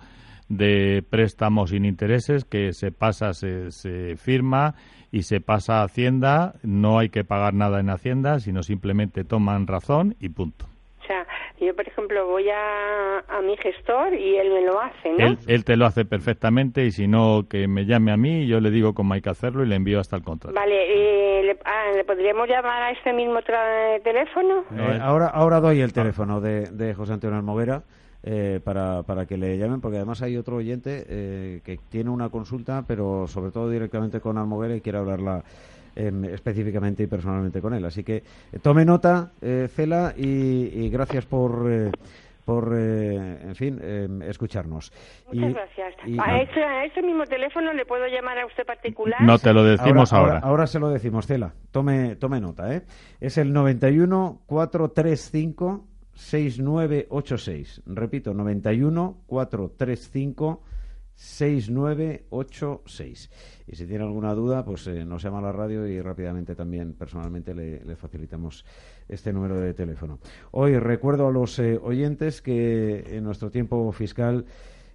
de 0.49 1.03
préstamos 1.09 1.71
sin 1.71 1.85
intereses 1.85 2.45
que 2.45 2.73
se 2.73 2.91
pasa, 2.91 3.33
se, 3.33 3.71
se 3.71 4.15
firma 4.15 4.75
y 5.11 5.23
se 5.23 5.41
pasa 5.41 5.81
a 5.81 5.83
Hacienda. 5.83 6.55
No 6.63 6.99
hay 6.99 7.09
que 7.09 7.23
pagar 7.23 7.53
nada 7.53 7.79
en 7.79 7.89
Hacienda, 7.89 8.39
sino 8.39 8.63
simplemente 8.63 9.23
toman 9.23 9.67
razón 9.67 10.15
y 10.19 10.29
punto. 10.29 10.65
O 11.01 11.05
sea, 11.05 11.27
yo, 11.59 11.75
por 11.75 11.85
ejemplo, 11.85 12.25
voy 12.27 12.49
a, 12.49 13.19
a 13.19 13.41
mi 13.41 13.57
gestor 13.57 14.13
y 14.13 14.37
él 14.37 14.49
me 14.51 14.61
lo 14.61 14.79
hace, 14.79 15.11
¿no? 15.11 15.37
Él, 15.47 15.65
te 15.65 15.75
lo 15.75 15.85
hace 15.85 16.05
perfectamente 16.05 16.85
y 16.85 16.91
si 16.91 17.07
no, 17.07 17.43
que 17.49 17.67
me 17.67 17.85
llame 17.85 18.13
a 18.13 18.17
mí, 18.17 18.47
yo 18.47 18.61
le 18.61 18.71
digo 18.71 18.93
cómo 18.93 19.13
hay 19.13 19.21
que 19.21 19.29
hacerlo 19.29 19.63
y 19.63 19.67
le 19.67 19.75
envío 19.75 19.99
hasta 19.99 20.15
el 20.15 20.23
contrato. 20.23 20.55
Vale, 20.55 21.39
eh, 21.39 21.43
le, 21.43 21.59
ah, 21.65 21.91
¿le 21.93 22.05
podríamos 22.05 22.47
llamar 22.47 22.83
a 22.83 22.91
este 22.91 23.11
mismo 23.11 23.39
teléfono? 24.03 24.63
Eh, 24.77 24.99
ahora, 25.01 25.27
ahora 25.27 25.59
doy 25.59 25.81
el 25.81 25.91
teléfono 25.91 26.39
de, 26.39 26.71
de 26.71 26.93
José 26.93 27.13
Antonio 27.13 27.37
Almoguera. 27.37 27.83
Eh, 28.25 28.61
para, 28.63 29.03
para 29.03 29.25
que 29.25 29.35
le 29.35 29.57
llamen, 29.57 29.81
porque 29.81 29.97
además 29.97 30.21
hay 30.21 30.37
otro 30.37 30.55
oyente 30.55 31.05
eh, 31.09 31.59
que 31.61 31.77
tiene 31.89 32.09
una 32.09 32.29
consulta, 32.29 32.85
pero 32.87 33.27
sobre 33.27 33.51
todo 33.51 33.69
directamente 33.69 34.21
con 34.21 34.37
Almoguera 34.37 34.77
y 34.77 34.79
quiere 34.79 34.99
hablarla 34.99 35.43
em, 35.93 36.23
específicamente 36.23 37.03
y 37.03 37.07
personalmente 37.07 37.59
con 37.59 37.73
él. 37.73 37.83
Así 37.83 38.01
que 38.05 38.15
eh, 38.15 38.23
tome 38.61 38.85
nota, 38.85 39.33
Cela, 39.41 40.13
y, 40.15 40.89
gracias 40.89 41.25
por 41.25 41.91
por, 42.45 42.73
en 42.77 43.55
fin, 43.55 43.79
em, 43.81 44.21
escucharnos. 44.21 44.91
Muchas 45.31 45.53
gracias. 45.53 45.93
a, 46.19 46.41
ese, 46.41 46.63
a, 46.63 46.85
ese, 46.85 47.01
mismo 47.01 47.25
teléfono 47.25 47.73
le 47.73 47.85
puedo 47.85 48.05
llamar 48.07 48.37
a 48.39 48.45
usted 48.45 48.65
particular. 48.65 49.21
No 49.21 49.37
te 49.37 49.53
lo 49.53 49.65
decimos 49.65 50.13
ahora. 50.13 50.39
Ahora, 50.39 50.67
se 50.67 50.79
lo 50.79 50.89
decimos, 50.89 51.27
Cela. 51.27 51.53
Tome, 51.71 52.15
tome 52.15 52.39
nota, 52.39 52.73
¿eh? 52.73 52.83
Es 53.19 53.37
el 53.37 53.51
91 53.51 54.41
435 54.45 55.92
6986. 56.13 57.83
Repito, 57.85 58.33
91 58.33 59.23
435 59.25 60.63
6986. 61.15 63.29
Y 63.67 63.75
si 63.75 63.85
tiene 63.85 64.03
alguna 64.03 64.33
duda, 64.33 64.65
pues 64.65 64.87
eh, 64.87 65.05
nos 65.05 65.21
llama 65.23 65.39
a 65.39 65.43
la 65.43 65.51
radio 65.51 65.87
y 65.87 66.01
rápidamente 66.01 66.55
también 66.55 66.93
personalmente 66.93 67.53
le, 67.53 67.95
facilitamos 67.95 68.65
este 69.07 69.31
número 69.31 69.59
de 69.59 69.73
teléfono. 69.73 70.19
Hoy 70.51 70.77
recuerdo 70.79 71.27
a 71.27 71.31
los 71.31 71.59
eh, 71.59 71.79
oyentes 71.81 72.41
que 72.41 73.15
en 73.15 73.23
nuestro 73.23 73.51
tiempo 73.51 73.91
fiscal 73.91 74.45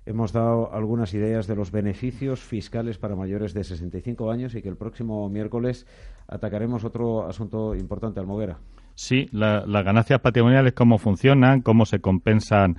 hemos 0.07 0.33
dado 0.33 0.72
algunas 0.72 1.14
ideas 1.14 1.46
de 1.46 1.54
los 1.54 1.70
beneficios 1.70 2.40
fiscales 2.40 2.98
para 2.98 3.14
mayores 3.14 3.54
de 3.54 3.62
65 3.62 4.31
años 4.31 4.54
y 4.54 4.62
que 4.62 4.68
el 4.68 4.76
próximo 4.76 5.28
miércoles 5.28 5.87
atacaremos 6.26 6.85
otro 6.85 7.26
asunto 7.26 7.74
importante, 7.74 8.18
Almoguera. 8.18 8.59
Sí, 8.98 9.28
las 9.30 9.84
ganancias 9.84 10.18
patrimoniales, 10.18 10.72
cómo 10.72 10.98
funcionan, 10.98 11.62
cómo 11.62 11.87
se 11.87 12.00
compensan 12.00 12.78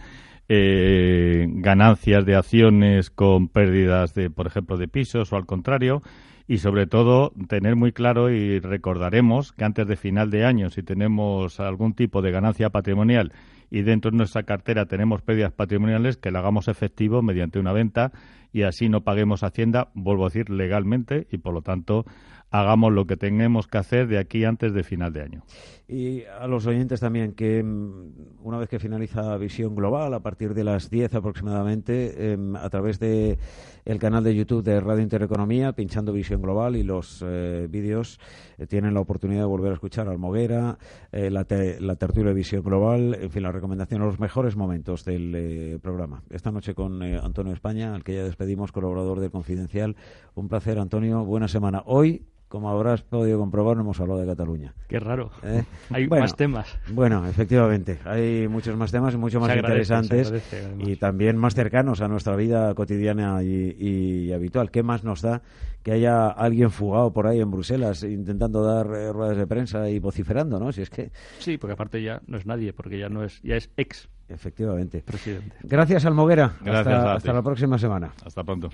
eh, 0.49 1.47
ganancias 1.47 2.25
de 2.25 2.35
acciones 2.35 3.09
con 3.09 3.47
pérdidas 3.47 4.13
de, 4.13 4.29
por 4.29 4.45
ejemplo, 4.45 4.75
de 4.75 4.89
pisos 4.89 5.31
o 5.31 5.37
al 5.37 5.45
contrario. 5.45 6.01
Y 6.45 6.57
sobre 6.57 6.87
todo, 6.87 7.31
tener 7.47 7.77
muy 7.77 7.93
claro 7.93 8.29
y 8.29 8.59
recordaremos 8.59 9.53
que 9.53 9.63
antes 9.63 9.87
de 9.87 9.95
final 9.95 10.29
de 10.29 10.43
año, 10.43 10.69
si 10.69 10.83
tenemos 10.83 11.61
algún 11.61 11.93
tipo 11.93 12.21
de 12.21 12.31
ganancia 12.31 12.69
patrimonial 12.69 13.31
y 13.71 13.83
dentro 13.83 14.11
de 14.11 14.17
nuestra 14.17 14.43
cartera 14.43 14.87
tenemos 14.87 15.21
pérdidas 15.21 15.53
patrimoniales, 15.53 16.17
que 16.17 16.31
la 16.31 16.39
hagamos 16.39 16.67
efectivo 16.67 17.21
mediante 17.21 17.59
una 17.59 17.71
venta 17.71 18.11
y 18.51 18.63
así 18.63 18.89
no 18.89 19.05
paguemos 19.05 19.43
Hacienda, 19.43 19.89
vuelvo 19.93 20.25
a 20.25 20.29
decir, 20.29 20.49
legalmente 20.49 21.27
y 21.31 21.37
por 21.37 21.53
lo 21.53 21.61
tanto 21.61 22.03
hagamos 22.51 22.91
lo 22.93 23.05
que 23.05 23.17
tengamos 23.17 23.67
que 23.67 23.77
hacer 23.77 24.07
de 24.07 24.17
aquí 24.17 24.43
antes 24.43 24.73
de 24.73 24.83
final 24.83 25.13
de 25.13 25.21
año. 25.21 25.43
Y 25.87 26.23
a 26.25 26.45
los 26.45 26.67
oyentes 26.67 26.99
también, 26.99 27.33
que 27.33 27.63
mm, 27.63 28.43
una 28.43 28.59
vez 28.59 28.69
que 28.69 28.77
finaliza 28.77 29.35
Visión 29.37 29.75
Global, 29.75 30.13
a 30.13 30.19
partir 30.19 30.53
de 30.53 30.63
las 30.63 30.91
10 30.91 31.15
aproximadamente, 31.15 32.31
em, 32.33 32.55
a 32.55 32.69
través 32.69 32.99
de 32.99 33.39
el 33.85 33.97
canal 33.97 34.23
de 34.23 34.35
YouTube 34.35 34.63
de 34.63 34.79
Radio 34.81 35.01
Intereconomía, 35.01 35.73
pinchando 35.73 36.13
Visión 36.13 36.43
Global 36.43 36.75
y 36.75 36.83
los 36.83 37.23
eh, 37.25 37.67
vídeos, 37.71 38.19
eh, 38.59 38.67
tienen 38.67 38.93
la 38.93 38.99
oportunidad 38.99 39.41
de 39.41 39.47
volver 39.47 39.71
a 39.71 39.73
escuchar 39.73 40.07
a 40.07 40.11
Almoguera, 40.11 40.77
eh, 41.11 41.31
la, 41.31 41.47
la, 41.79 41.95
tertulia 41.95 42.29
de 42.29 42.35
Visión 42.35 42.61
Global, 42.61 43.17
en 43.19 43.31
fin, 43.31 43.41
la 43.41 43.51
recomendación, 43.51 44.01
los 44.01 44.19
mejores 44.19 44.55
momentos 44.55 45.05
del 45.05 45.79
programa. 45.81 46.21
Esta 46.29 46.51
noche 46.51 46.75
con 46.75 47.01
Antonio 47.01 47.53
España, 47.53 47.95
al 47.95 48.03
que 48.03 48.13
ya 48.13 48.23
despedimos, 48.23 48.71
colaborador 48.71 49.19
del 49.19 49.31
Confidencial. 49.31 49.95
Un 50.35 50.49
placer, 50.49 50.77
Antonio. 50.77 51.25
Buena 51.25 51.47
semana. 51.47 51.81
Hoy 51.85 52.25
como 52.49 52.69
habrás 52.71 53.03
podido 53.03 53.37
comprobar, 53.37 53.77
no 53.77 53.83
hemos 53.83 53.99
hablado 53.99 54.19
de 54.19 54.25
Cataluña. 54.25 54.73
Qué 54.87 54.99
raro. 54.99 55.31
¿Eh? 55.43 55.63
Hay 55.91 56.07
más 56.07 56.35
temas. 56.35 56.77
Bueno, 56.91 57.25
efectivamente, 57.27 57.99
hay 58.05 58.47
muchos 58.47 58.75
más 58.75 58.91
temas 58.91 59.13
y 59.13 59.17
mucho 59.17 59.39
más 59.39 59.55
interesantes 59.55 60.33
y 60.79 60.95
también 60.95 61.37
más 61.37 61.53
cercanos 61.53 62.01
a 62.01 62.07
nuestra 62.07 62.35
vida 62.35 62.73
cotidiana 62.73 63.41
y, 63.43 64.31
habitual. 64.33 64.71
¿Qué 64.71 64.83
más 64.83 65.03
nos 65.03 65.21
da 65.21 65.41
que 65.83 65.91
haya 65.91 66.27
alguien 66.27 66.71
fugado 66.71 67.13
por 67.13 67.27
ahí 67.27 67.39
en 67.39 67.51
Bruselas 67.51 68.03
intentando 68.03 68.63
dar 68.63 68.87
eh, 68.87 69.13
ruedas 69.13 69.37
de 69.37 69.47
prensa 69.47 69.89
y 69.89 69.99
vociferando, 69.99 70.59
¿no? 70.59 70.71
Si 70.71 70.81
es 70.81 70.89
que 70.89 71.11
sí, 71.37 71.57
porque 71.57 71.73
aparte 71.73 72.01
ya 72.01 72.21
no 72.27 72.37
es 72.37 72.45
nadie, 72.45 72.73
porque 72.73 72.97
ya 72.97 73.09
no 73.09 73.23
es 73.23 73.41
ya 73.43 73.55
es 73.55 73.69
ex 73.77 74.09
efectivamente 74.27 75.01
presidente. 75.01 75.55
Gracias, 75.63 76.05
Almoguera. 76.05 76.53
Gracias 76.61 77.05
hasta 77.05 77.33
la 77.33 77.41
próxima 77.41 77.77
semana. 77.77 78.11
Hasta 78.25 78.43
pronto. 78.43 78.69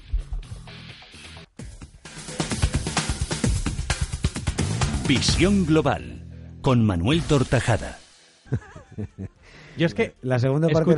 Visión 5.07 5.67
Global 5.67 6.25
con 6.61 6.83
Manuel 6.83 7.21
Tortajada. 7.21 7.99
Yo 9.77 9.85
es 9.85 9.93
que 9.93 10.15
la 10.23 10.39
segunda 10.39 10.67
parte 10.69 10.95